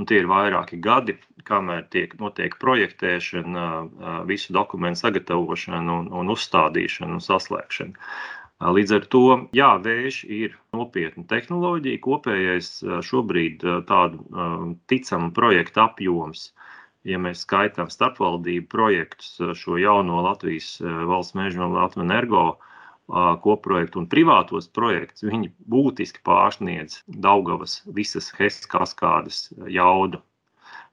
Un 0.00 0.08
tie 0.08 0.22
ir 0.22 0.26
vairāki 0.26 0.78
gadi, 0.80 1.18
kamēr 1.46 1.84
tiek 1.92 2.14
notiek 2.18 2.58
projektēšana, 2.58 3.66
eh, 3.78 4.20
visu 4.28 4.52
dokumentu 4.52 5.04
sagatavošana 5.04 5.98
un, 6.00 6.10
un 6.10 6.34
uzstādīšana 6.34 7.14
un 7.14 7.22
saslēgšana. 7.22 8.10
Līdz 8.62 8.92
ar 8.94 9.06
to, 9.10 9.22
jā, 9.58 9.70
vējš 9.82 10.22
ir 10.30 10.58
nopietna 10.76 11.24
tehnoloģija. 11.30 12.02
Kopējais 12.04 12.68
šobrīd 13.08 13.64
tādu 13.88 14.22
ticamu 14.92 15.32
projektu 15.34 15.82
apjoms 15.82 16.50
ja 17.08 17.18
mēs 17.22 17.42
skaitām 17.46 17.90
starpvaldību 17.90 18.68
projektus, 18.70 19.34
šo 19.58 19.78
jauno 19.80 20.22
Latvijas 20.26 20.76
valsts 20.82 21.36
mežu 21.38 21.62
un 21.64 21.74
Latvijas 21.76 22.06
energo 22.06 22.44
kopprojektu 23.44 24.00
un 24.00 24.08
privātos 24.08 24.68
projektus, 24.70 25.24
viņi 25.26 25.50
būtiski 25.72 26.22
pārsniedz 26.24 27.02
Daugavas 27.06 27.80
visas 27.96 28.30
HES 28.38 28.62
kaskādes 28.70 29.48
jaudu. 29.66 30.22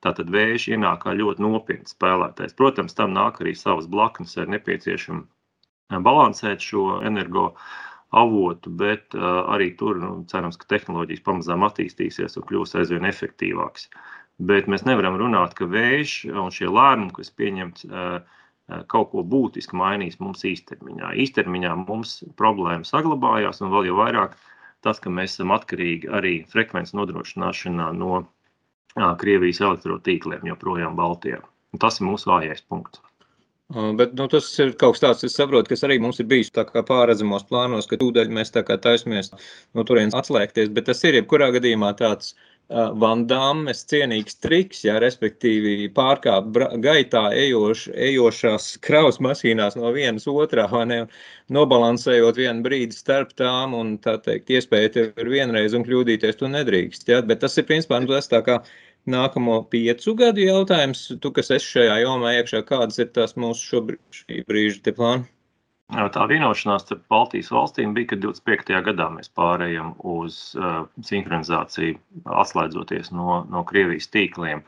Tātad 0.04 0.32
vējš 0.32 0.70
ienāk 0.74 1.04
kā 1.04 1.14
ļoti 1.16 1.44
nopietns 1.44 1.94
spēlētājs. 1.94 2.56
Protams, 2.56 2.96
tam 2.96 3.14
nāk 3.14 3.42
arī 3.44 3.54
savas 3.56 3.88
blaknes, 3.88 4.38
ir 4.40 4.48
nepieciešama 4.52 5.26
balansēt 5.90 6.62
šo 6.62 7.00
energo 7.06 7.54
avotu, 8.10 8.72
bet 8.74 9.14
arī 9.18 9.72
tur 9.78 10.00
nu, 10.02 10.12
cerams, 10.30 10.58
ka 10.58 10.70
tehnoloģijas 10.70 11.26
pamazām 11.26 11.66
attīstīsies 11.68 12.38
un 12.40 12.46
kļūs 12.50 12.78
aizvien 12.80 13.06
efektīvākas. 13.10 13.90
Bet 14.40 14.70
mēs 14.72 14.86
nevaram 14.88 15.18
runāt, 15.20 15.54
ka 15.58 15.68
vējš 15.70 16.30
un 16.32 16.54
šie 16.54 16.70
lēmumi, 16.72 17.14
kas 17.18 17.34
pieņemts, 17.36 17.90
kaut 18.88 19.12
ko 19.12 19.26
būtiski 19.26 19.78
mainīs 19.78 20.20
mums 20.22 20.46
īstermiņā. 20.46 21.12
Īstermiņā 21.26 21.74
mums 21.82 22.20
problēma 22.40 22.86
saglabājās, 22.88 23.62
un 23.66 23.74
vēl 23.74 23.90
jau 23.90 23.98
vairāk 24.00 24.38
tas, 24.86 25.02
ka 25.04 25.12
mēs 25.12 25.36
esam 25.36 25.52
atkarīgi 25.58 26.10
arī 26.14 26.34
frekvences 26.50 26.96
nodrošināšanā 26.98 27.92
no 27.98 28.24
Krievijas 29.20 29.62
elektrotīkliem 29.62 30.48
joprojām 30.50 30.96
Baltijā. 30.98 31.42
Un 31.74 31.82
tas 31.82 32.00
ir 32.00 32.08
mūsu 32.08 32.32
vājais 32.32 32.64
punkts. 32.66 33.04
Bet 33.70 34.16
nu, 34.18 34.26
tas 34.26 34.48
ir 34.58 34.72
kaut 34.82 34.96
kas 34.96 35.02
tāds, 35.04 35.26
es 35.28 35.36
saprotu, 35.38 35.70
kas 35.70 35.84
arī 35.86 36.00
mums 36.02 36.18
ir 36.22 36.26
bijis 36.30 36.50
pārredzamos 36.54 37.44
plānos, 37.52 37.86
ka 37.90 38.00
tūdaļ 38.02 38.32
mēs 38.34 38.50
taisamies 38.56 39.30
no 39.78 39.86
turienes 39.86 40.18
atslēgties. 40.18 40.72
Bet 40.74 40.88
tas 40.90 41.04
ir 41.06 41.20
jebkurā 41.20 41.52
gadījumā 41.54 41.92
tāds 42.00 42.34
vandāmas 42.70 43.82
cienīgs 43.90 44.36
triks, 44.42 44.84
ja 44.86 45.00
respektīvi 45.02 45.88
pārkāpt 45.94 46.58
gaitā 46.82 47.24
ejoš, 47.34 47.88
ejošās 47.94 48.68
kravas 48.86 49.18
mašīnās 49.26 49.78
no 49.78 49.90
vienas 49.94 50.28
otrā, 50.30 50.68
ne, 50.86 51.00
nobalansējot 51.50 52.38
vienu 52.38 52.66
brīdi 52.66 52.94
starp 52.94 53.34
tām 53.38 53.74
un 53.78 53.98
tā 54.02 54.20
teikt, 54.22 54.50
iespēja 54.54 54.94
tev 54.98 55.18
ir 55.18 55.34
vienreiz 55.34 55.74
un 55.74 55.86
kļūdīties, 55.86 56.38
tu 56.38 56.50
nedrīkst. 56.50 57.10
Ja? 57.10 57.24
Bet 57.26 57.42
tas 57.42 57.58
ir 57.58 57.66
principā 57.70 58.02
nu, 58.02 58.10
tas 58.14 58.30
tā 58.30 58.44
kā 58.46 58.62
nākamo 59.12 59.64
piecu 59.72 60.16
gadu 60.20 60.46
jautājums, 60.46 61.08
tu, 61.22 61.34
kas 61.36 61.52
esi 61.56 61.76
šajā 61.78 62.00
jomā 62.04 62.38
iekšā, 62.40 62.64
kādas 62.68 63.02
ir 63.02 63.12
tās 63.16 63.36
mūsu 63.40 63.74
šobrīd, 63.74 64.02
šī 64.22 64.46
brīža 64.50 64.96
plāni? 64.98 65.28
Tā 65.90 66.24
vienošanās 66.30 66.84
starp 66.86 67.02
Baltijas 67.10 67.48
valstīm 67.50 67.96
bija, 67.98 68.12
ka 68.12 68.18
25. 68.22 68.76
gadā 68.86 69.08
mēs 69.10 69.32
pārējām 69.34 69.96
uz 70.06 70.36
uh, 70.60 70.84
sinhronizāciju, 71.02 71.98
atslēdzoties 72.30 73.10
no, 73.10 73.40
no 73.50 73.64
Krievijas 73.66 74.06
tīkliem. 74.14 74.62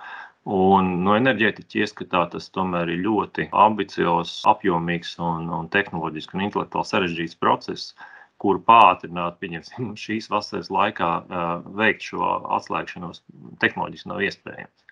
Un 0.50 0.90
no 1.06 1.14
enerģētiķa 1.20 1.84
ieskatā 1.84 2.24
tas 2.34 2.50
tomēr 2.50 2.90
ir 2.90 3.04
ļoti 3.06 3.52
ambiciozs, 3.54 4.40
apjomīgs 4.50 5.14
un, 5.22 5.46
un 5.54 5.70
tehnoloģiski 5.70 6.40
un 6.40 6.48
intelektuāli 6.48 6.90
sarežģīts 6.90 7.38
process, 7.38 7.94
kuru 8.42 8.62
pātrināt, 8.66 9.38
pieņemsim, 9.44 9.94
šīs 10.06 10.30
vasaras 10.34 10.72
laikā 10.74 11.12
uh, 11.22 11.52
veikt 11.78 12.10
šo 12.12 12.34
atslēgšanos 12.58 13.24
tehnoloģiski 13.64 14.12
nav 14.12 14.26
iespējams. 14.28 14.90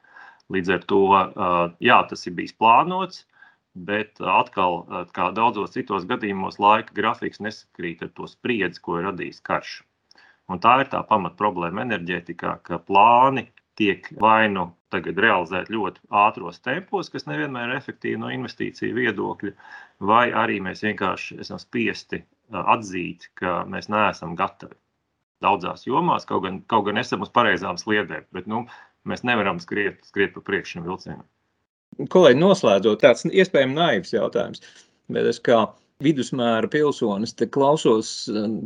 Līdz 0.49 0.71
ar 0.73 0.85
to, 0.89 1.03
uh, 1.13 1.59
jā, 1.83 1.99
tas 2.09 2.25
ir 2.25 2.37
bijis 2.37 2.55
plānots, 2.57 3.25
bet 3.89 4.17
atkal, 4.19 4.81
kā 5.15 5.29
daudzos 5.35 5.75
citos 5.75 6.07
gadījumos, 6.09 6.57
laika 6.59 6.95
grafiks 6.95 7.39
nesakrīt 7.43 8.01
ar 8.03 8.09
to 8.17 8.27
spriedzi, 8.27 8.81
ko 8.81 8.97
ir 8.99 9.07
radījis 9.11 9.43
karš. 9.45 9.75
Un 10.49 10.61
tā 10.63 10.79
ir 10.81 10.89
tā 10.89 11.03
pamat 11.05 11.37
problēma 11.37 11.85
enerģētikā, 11.85 12.55
ka 12.65 12.79
plāni 12.81 13.45
tiek 13.79 14.09
vai 14.19 14.49
nu 14.51 14.71
tagad 14.93 15.21
realizēti 15.21 15.75
ļoti 15.75 16.01
ātros 16.23 16.59
tempos, 16.65 17.11
kas 17.13 17.27
nevienmēr 17.29 17.69
ir 17.69 17.77
efektīvi 17.77 18.19
no 18.19 18.31
investīciju 18.33 18.97
viedokļa, 18.97 19.53
vai 20.09 20.25
arī 20.43 20.57
mēs 20.65 20.81
vienkārši 20.83 21.37
esam 21.45 21.61
spiesti 21.61 22.23
atzīt, 22.51 23.29
ka 23.39 23.63
mēs 23.69 23.89
neesam 23.91 24.35
gatavi 24.39 24.77
daudzās 25.43 25.85
jomās, 25.87 26.27
kaut 26.27 26.43
gan, 26.43 26.61
kaut 26.67 26.89
gan 26.89 26.99
esam 26.99 27.23
uz 27.23 27.31
pareizām 27.31 27.77
sliedēm, 27.79 28.25
bet 28.35 28.47
nu, 28.51 28.65
mēs 29.07 29.23
nevaram 29.27 29.61
skriet, 29.63 30.01
skriet 30.07 30.33
pa 30.35 30.43
priekšu 30.45 30.77
šim 30.77 30.89
vilcienam 30.89 31.27
kolēģi, 32.07 32.39
noslēdzot, 32.39 33.01
tāds 33.03 33.27
iespējams 33.27 33.75
naivs 33.75 34.13
jautājums, 34.13 34.63
bet 35.11 35.27
es 35.29 35.39
kā 35.43 35.63
vidusmēra 36.03 36.69
pilsonis 36.71 37.35
klausos 37.51 38.11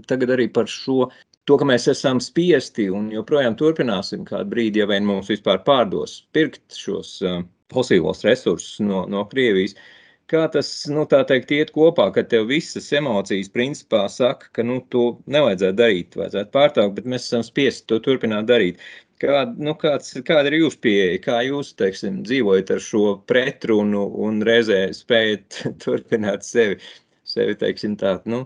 tagad 0.09 0.35
arī 0.35 0.49
par 0.53 0.69
šo. 0.69 1.07
To, 1.43 1.57
ka 1.59 1.65
mēs 1.67 1.89
esam 1.91 2.21
spiesti 2.23 2.85
un 2.87 3.09
joprojām 3.11 3.57
turpināsim 3.59 4.21
kādu 4.23 4.47
brīdi, 4.53 4.79
ja 4.79 4.85
vien 4.87 5.03
mums 5.03 5.27
vispār 5.27 5.57
pārdos, 5.65 6.21
pirkt 6.31 6.71
šos 6.71 7.17
uh, 7.19 7.41
fosilos 7.73 8.23
resursus 8.23 8.77
no, 8.79 9.01
no 9.11 9.25
Krievijas, 9.27 9.75
kā 10.31 10.43
tas, 10.51 10.69
nu, 10.91 11.05
teikt, 11.09 11.51
iet 11.53 11.71
kopā, 11.75 12.09
ka 12.15 12.23
tev 12.29 12.47
visas 12.51 12.89
emocijas 12.95 13.51
principā 13.53 14.05
saka, 14.11 14.49
ka, 14.55 14.65
nu, 14.65 14.79
to 14.93 15.05
nevajadzētu 15.31 15.77
darīt, 15.79 16.17
vajadzētu 16.19 16.53
pārtraukt, 16.53 16.95
bet 16.99 17.09
mēs 17.13 17.27
esam 17.29 17.45
spiesti 17.45 17.89
to 17.91 17.99
turpināt 18.03 18.47
darīt. 18.49 18.81
Kā, 19.23 19.43
nu, 19.55 19.75
kāds, 19.79 20.11
kāda 20.27 20.51
ir 20.51 20.59
jūsu 20.63 20.79
pieeja? 20.83 21.19
Kā 21.23 21.39
jūs 21.47 21.71
teiksim, 21.79 22.21
dzīvojat 22.27 22.73
ar 22.75 22.83
šo 22.83 23.05
pretrunu 23.29 24.03
un 24.25 24.41
reizē 24.43 24.85
spējat 24.95 25.61
turpināt 25.83 26.47
sevi, 26.47 26.79
sevi 27.27 27.55
teiksim, 27.59 27.97
tā, 27.99 28.17
nu, 28.29 28.43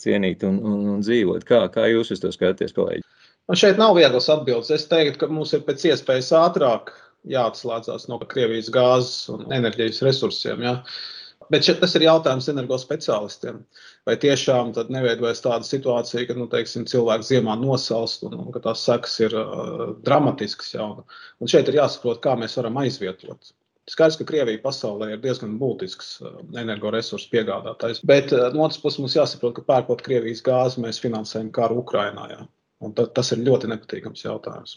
cienīt 0.00 0.44
un, 0.46 0.60
un, 0.62 0.82
un 0.96 1.04
dzīvot? 1.06 1.46
Kā, 1.48 1.64
kā 1.74 1.88
jūs 1.90 2.14
uz 2.14 2.22
to 2.22 2.32
skatāties, 2.34 2.76
kolēģi? 2.76 3.06
Man 3.50 3.58
šeit 3.58 3.80
nav 3.80 3.96
vieglas 3.98 4.28
atbildes. 4.30 4.70
Es 4.70 4.86
teiktu, 4.86 5.24
ka 5.24 5.30
mums 5.32 5.54
ir 5.56 5.64
pēc 5.66 5.88
iespējas 5.90 6.30
ātrāk 6.38 6.92
jāatslēdzas 7.30 8.06
no 8.08 8.20
Krievijas 8.30 8.70
gāzes 8.72 9.24
un 9.32 9.50
enerģijas 9.50 9.98
resursiem. 10.06 10.62
Ja? 10.62 10.76
Uh, 10.78 11.19
Bet 11.50 11.64
šeit, 11.66 11.78
tas 11.82 11.94
ir 11.96 12.04
jautājums 12.04 12.48
energospeciālistiem. 12.52 13.62
Vai 14.06 14.16
tiešām 14.22 14.74
neveidojas 14.92 15.40
tāda 15.42 15.66
situācija, 15.66 16.26
ka 16.28 16.36
nu, 16.38 16.46
teiksim, 16.52 16.84
cilvēks 16.90 17.30
ziemā 17.32 17.56
nosalst 17.58 18.26
un, 18.28 18.36
un 18.38 18.52
ka 18.54 18.62
tās 18.66 18.84
sekas 18.86 19.16
ir 19.24 19.34
uh, 19.38 19.86
dramatiskas. 20.06 20.74
Ja? 20.76 20.90
Un 21.40 21.50
šeit 21.50 21.70
ir 21.72 21.80
jāsaprot, 21.80 22.20
kā 22.22 22.36
mēs 22.38 22.58
varam 22.60 22.78
aizvietot. 22.82 23.54
Skaidrs, 23.90 24.20
ka 24.20 24.28
Krievija 24.28 24.60
pasaulē 24.62 25.14
ir 25.14 25.22
diezgan 25.24 25.56
būtisks 25.58 26.20
energoresursu 26.60 27.32
piegādātājs. 27.32 28.04
Bet 28.06 28.30
no 28.54 28.66
otras 28.66 28.78
puses 28.82 29.00
mums 29.02 29.16
jāsaprot, 29.16 29.56
ka 29.56 29.66
pērkot 29.66 30.04
Krievijas 30.06 30.44
gāzi, 30.46 30.84
mēs 30.84 31.02
finansējam 31.02 31.50
karu 31.56 31.80
Ukrajinā. 31.82 32.28
Ja? 32.30 32.44
Un 32.84 32.94
ta, 32.94 33.08
tas 33.10 33.32
ir 33.34 33.42
ļoti 33.48 33.72
nepatīkams 33.72 34.22
jautājums. 34.28 34.76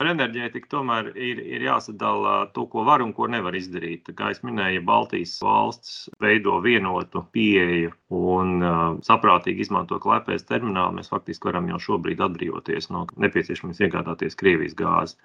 Par 0.00 0.08
enerģētiku 0.14 0.68
tomēr 0.72 1.10
ir, 1.12 1.42
ir 1.44 1.60
jāsadala 1.66 2.46
to, 2.56 2.62
ko 2.72 2.86
var 2.88 3.02
un 3.04 3.10
ko 3.12 3.26
nevar 3.28 3.52
izdarīt. 3.58 4.06
Kā 4.16 4.30
jau 4.32 4.46
minēju, 4.48 4.80
Baltijas 4.88 5.34
valsts 5.44 6.06
veido 6.24 6.54
vienotu 6.64 7.20
pieeju 7.36 7.90
un 8.16 8.54
uh, 8.64 8.78
saprātīgi 9.04 9.66
izmanto 9.66 9.98
klēpēs 10.00 10.46
terminālu. 10.48 10.96
Mēs 10.96 11.12
faktiski 11.12 11.50
varam 11.50 11.68
jau 11.68 11.82
šobrīd 11.90 12.22
atbrīvoties 12.24 12.88
no 12.94 13.02
nepieciešamības 13.20 13.82
iegādāties 13.84 14.40
Krievijas 14.40 14.78
gāzi. 14.78 15.20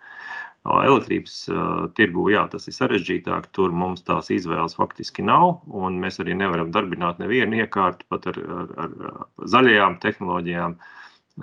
Uh, 0.66 0.82
elektrības 0.90 1.38
uh, 1.54 1.88
tirgu, 1.96 2.28
jā, 2.36 2.44
tas 2.52 2.68
ir 2.68 2.76
sarežģītāk. 2.76 3.48
Tur 3.56 3.72
mums 3.72 4.04
tās 4.04 4.28
izvēles 4.36 4.76
faktiski 4.76 5.24
nav, 5.24 5.62
un 5.72 6.04
mēs 6.04 6.20
arī 6.20 6.36
nevaram 6.36 6.76
darbināt 6.76 7.24
nevienu 7.24 7.64
iekārtu 7.64 8.12
pat 8.12 8.28
ar, 8.34 8.44
ar, 8.60 8.78
ar 8.90 9.50
zaļajām 9.56 10.02
tehnoloģijām 10.04 10.76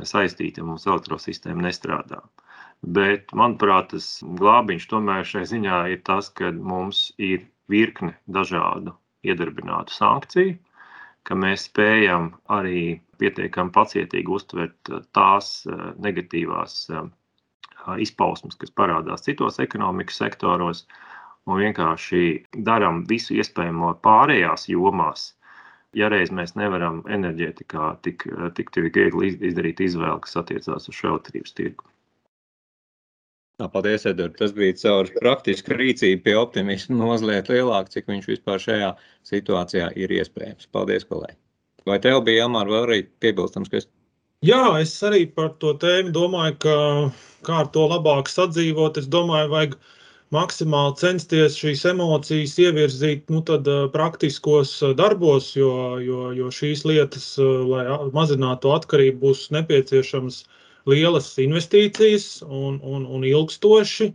saistīta. 0.00 0.64
Mums 0.64 0.86
elektrosistēma 0.88 1.68
nestrādā. 1.68 2.22
Bet, 2.82 3.30
manuprāt, 3.38 3.92
tas 3.92 4.06
glābiņš 4.40 4.88
tomēr 4.90 5.26
šai 5.28 5.44
ziņā 5.46 5.78
ir 5.94 6.02
tas, 6.08 6.32
ka 6.34 6.50
mums 6.50 7.10
ir 7.22 7.44
virkne 7.70 8.16
dažādu 8.26 8.96
iedarbinātu 9.22 9.94
sankciju, 9.94 10.56
ka 11.22 11.36
mēs 11.38 11.68
spējam 11.68 12.32
arī 12.50 12.98
pietiekami 13.22 13.70
pacietīgi 13.74 14.34
uztvert 14.34 14.90
tās 15.14 15.52
eh, 15.70 15.84
negatīvās 16.02 16.78
eh, 16.90 17.06
izpausmes, 18.02 18.58
kas 18.58 18.74
parādās 18.74 19.22
citos 19.28 19.60
ekonomikas 19.62 20.18
sektoros, 20.24 20.84
un 21.46 21.62
vienkārši 21.62 22.24
darām 22.66 23.04
visu 23.10 23.38
iespējamo 23.38 23.94
pārējās 24.02 24.68
jomās. 24.70 25.32
Ja 25.98 26.08
reiz 26.08 26.30
mēs 26.32 26.54
nevaram 26.56 27.02
enerģētikā 27.12 27.88
tik, 28.06 28.24
tik 28.56 28.70
viegli 28.96 29.34
izdarīt 29.44 29.82
izvēli, 29.84 30.22
kas 30.24 30.38
attiecās 30.40 30.88
uz 30.88 30.96
šo 30.96 31.14
elektrības 31.14 31.52
tirgu. 31.58 31.88
Tā, 33.60 33.68
paldies, 33.70 34.06
Edvards. 34.08 34.38
Tas 34.40 34.54
bija 34.56 34.74
caur 34.80 35.10
praktisku 35.20 35.76
rīcību 35.76 36.24
pie 36.24 36.32
optimisma 36.40 37.10
mazliet 37.12 37.50
lielāk, 37.52 37.92
cik 37.92 38.08
viņš 38.08 38.30
vispār 38.30 38.62
šajā 38.62 38.88
situācijā 39.28 39.90
ir 40.00 40.14
iespējams. 40.16 40.70
Paldies, 40.72 41.04
kolēģi. 41.10 41.38
Vai 41.86 41.98
tev 42.02 42.22
bija, 42.26 42.46
Elmār, 42.46 42.70
vēl 42.72 42.86
arī 42.86 42.98
piebilstams, 43.22 43.68
ka 43.68 43.82
es... 43.82 43.88
Jā, 44.42 44.64
es 44.80 44.94
arī 45.06 45.26
par 45.30 45.52
to 45.62 45.76
tēmu 45.78 46.10
domāju, 46.14 46.56
ka 46.64 46.76
kā 47.46 47.60
ar 47.62 47.70
to 47.74 47.84
labāk 47.90 48.30
sadzīvot, 48.32 48.98
es 48.98 49.06
domāju, 49.10 49.52
vajag 49.52 49.76
maksimāli 50.32 50.96
censties 51.00 51.58
šīs 51.60 51.84
emocijas 51.92 52.56
ievirzīt 52.62 53.28
nu, 53.32 53.42
tad, 53.46 53.68
praktiskos 53.92 54.74
darbos, 54.98 55.52
jo, 55.56 55.98
jo, 56.00 56.32
jo 56.36 56.50
šīs 56.52 56.86
lietas, 56.88 57.34
lai 57.38 57.84
mazinātu 58.16 58.72
atkarību, 58.74 59.20
būs 59.26 59.46
nepieciešams 59.54 60.42
uh, 60.42 60.58
lielas 60.86 61.32
investīcijas 61.38 62.42
un, 62.46 62.78
un, 62.82 63.06
un 63.06 63.26
ilgstoši. 63.26 64.12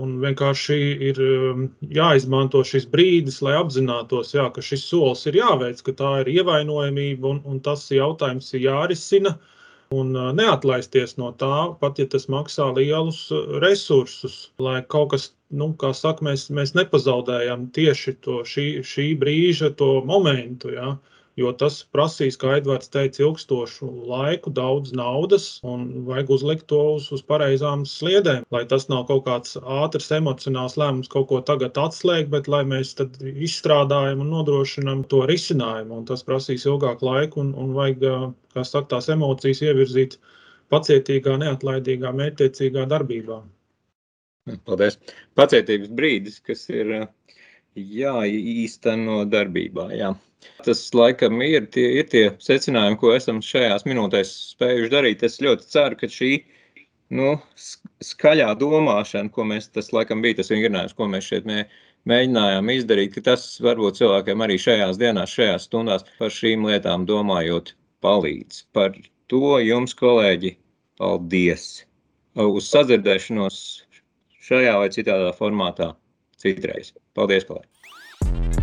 Un 0.00 0.14
vienkārši 0.22 0.76
ir 1.10 1.18
um, 1.20 1.66
jāizmanto 1.92 2.62
šis 2.64 2.86
brīdis, 2.88 3.42
lai 3.44 3.52
apzinātos, 3.58 4.30
jā, 4.32 4.46
ka 4.54 4.62
šis 4.64 4.86
solis 4.88 5.26
ir 5.28 5.36
jāveic, 5.42 5.82
ka 5.84 5.92
tā 5.98 6.12
ir 6.22 6.30
ievainojamība 6.38 7.28
un, 7.28 7.42
un 7.44 7.58
tas 7.60 7.84
jautājums 7.92 8.48
ir 8.56 8.64
jārisina. 8.64 9.34
Un 9.90 10.12
neatlaisties 10.38 11.16
no 11.18 11.32
tā, 11.38 11.54
pat 11.80 11.96
ja 11.98 12.04
tas 12.10 12.28
maksā 12.30 12.68
lielus 12.76 13.24
resursus, 13.64 14.36
lai 14.62 14.76
kaut 14.94 15.08
kas, 15.14 15.24
nu, 15.50 15.72
kā 15.80 15.90
saka, 16.00 16.22
mēs, 16.28 16.44
mēs 16.58 16.76
nepazaudējam 16.78 17.64
tieši 17.74 18.14
to 18.26 18.36
šī, 18.52 18.66
šī 18.86 19.08
brīža, 19.18 19.72
to 19.80 19.88
momentu. 20.06 20.70
Ja 20.76 20.92
jo 21.38 21.50
tas 21.56 21.76
prasīs, 21.94 22.36
kā 22.40 22.56
Edvards 22.58 22.90
teica, 22.92 23.22
ilgstošu 23.24 23.88
laiku, 24.10 24.50
daudz 24.54 24.92
naudas, 24.96 25.46
un 25.66 25.86
vajag 26.08 26.32
uzlikt 26.36 26.66
to 26.72 26.80
uz, 26.96 27.06
uz 27.14 27.22
pareizām 27.26 27.84
sliedēm, 27.88 28.46
lai 28.54 28.64
tas 28.70 28.88
nav 28.92 29.06
kaut 29.10 29.24
kāds 29.28 29.56
ātrs 29.60 30.10
emocionāls 30.16 30.76
lēmums 30.80 31.12
kaut 31.12 31.28
ko 31.30 31.40
tagad 31.46 31.78
atslēgt, 31.80 32.32
bet 32.34 32.50
lai 32.50 32.62
mēs 32.68 32.92
tad 32.98 33.16
izstrādājam 33.30 34.24
un 34.24 34.34
nodrošinam 34.34 35.04
to 35.12 35.22
risinājumu, 35.30 36.02
un 36.02 36.10
tas 36.10 36.26
prasīs 36.26 36.66
ilgāku 36.68 37.06
laiku, 37.06 37.44
un, 37.44 37.54
un 37.54 37.72
vajag, 37.78 38.34
kā 38.56 38.66
saka, 38.66 38.96
tās 38.96 39.10
emocijas 39.12 39.62
ievirzīt 39.66 40.18
pacietīgā, 40.70 41.38
neatlaidīgā, 41.44 42.12
mērķtiecīgā 42.16 42.86
darbībā. 42.90 43.40
Paldies. 44.66 44.96
Pacietības 45.38 45.90
brīdis, 45.94 46.40
kas 46.42 46.64
ir 46.72 46.92
jāīsteno 47.76 49.22
darbībā. 49.30 49.90
Jā. 49.94 50.14
Tas 50.64 50.82
laikam 50.96 51.40
ir 51.44 51.66
tie, 51.74 51.86
ir 52.00 52.08
tie 52.12 52.24
secinājumi, 52.40 52.98
ko 53.00 53.12
esam 53.16 53.40
šajās 53.44 53.86
minūtēs 53.88 54.32
spējuši 54.54 54.92
darīt. 54.92 55.24
Es 55.26 55.40
ļoti 55.44 55.68
ceru, 55.72 55.98
ka 56.00 56.08
šī 56.10 56.32
nu, 57.16 57.34
skaļā 58.04 58.50
domāšana, 58.60 59.32
ko 59.34 59.46
mēs, 59.50 59.70
tas 59.74 59.90
laikam 59.96 60.22
bija 60.24 60.40
tas 60.40 60.52
vingrinājums, 60.52 60.96
ko 60.96 61.08
mēs 61.10 61.28
šeit 61.32 61.48
mē, 61.48 61.64
mēģinājām 62.10 62.72
izdarīt, 62.76 63.14
ka 63.16 63.24
tas 63.32 63.46
varbūt 63.64 64.00
cilvēkiem 64.00 64.46
arī 64.46 64.58
šajās 64.62 65.00
dienās, 65.00 65.34
šajās 65.36 65.68
stundās 65.68 66.06
par 66.18 66.32
šīm 66.34 66.68
lietām 66.70 67.06
domājot 67.10 67.74
palīdz. 68.04 68.64
Par 68.76 68.96
to 69.32 69.58
jums, 69.64 69.96
kolēģi, 69.98 70.56
paldies! 71.00 71.68
Uz 72.40 72.70
sadzirdēšanos 72.70 73.58
šajā 74.46 74.78
vai 74.80 74.88
citādā 74.94 75.34
formātā 75.36 75.92
citreiz. 76.40 76.94
Paldies, 77.18 77.48
kolēģi! 77.50 78.59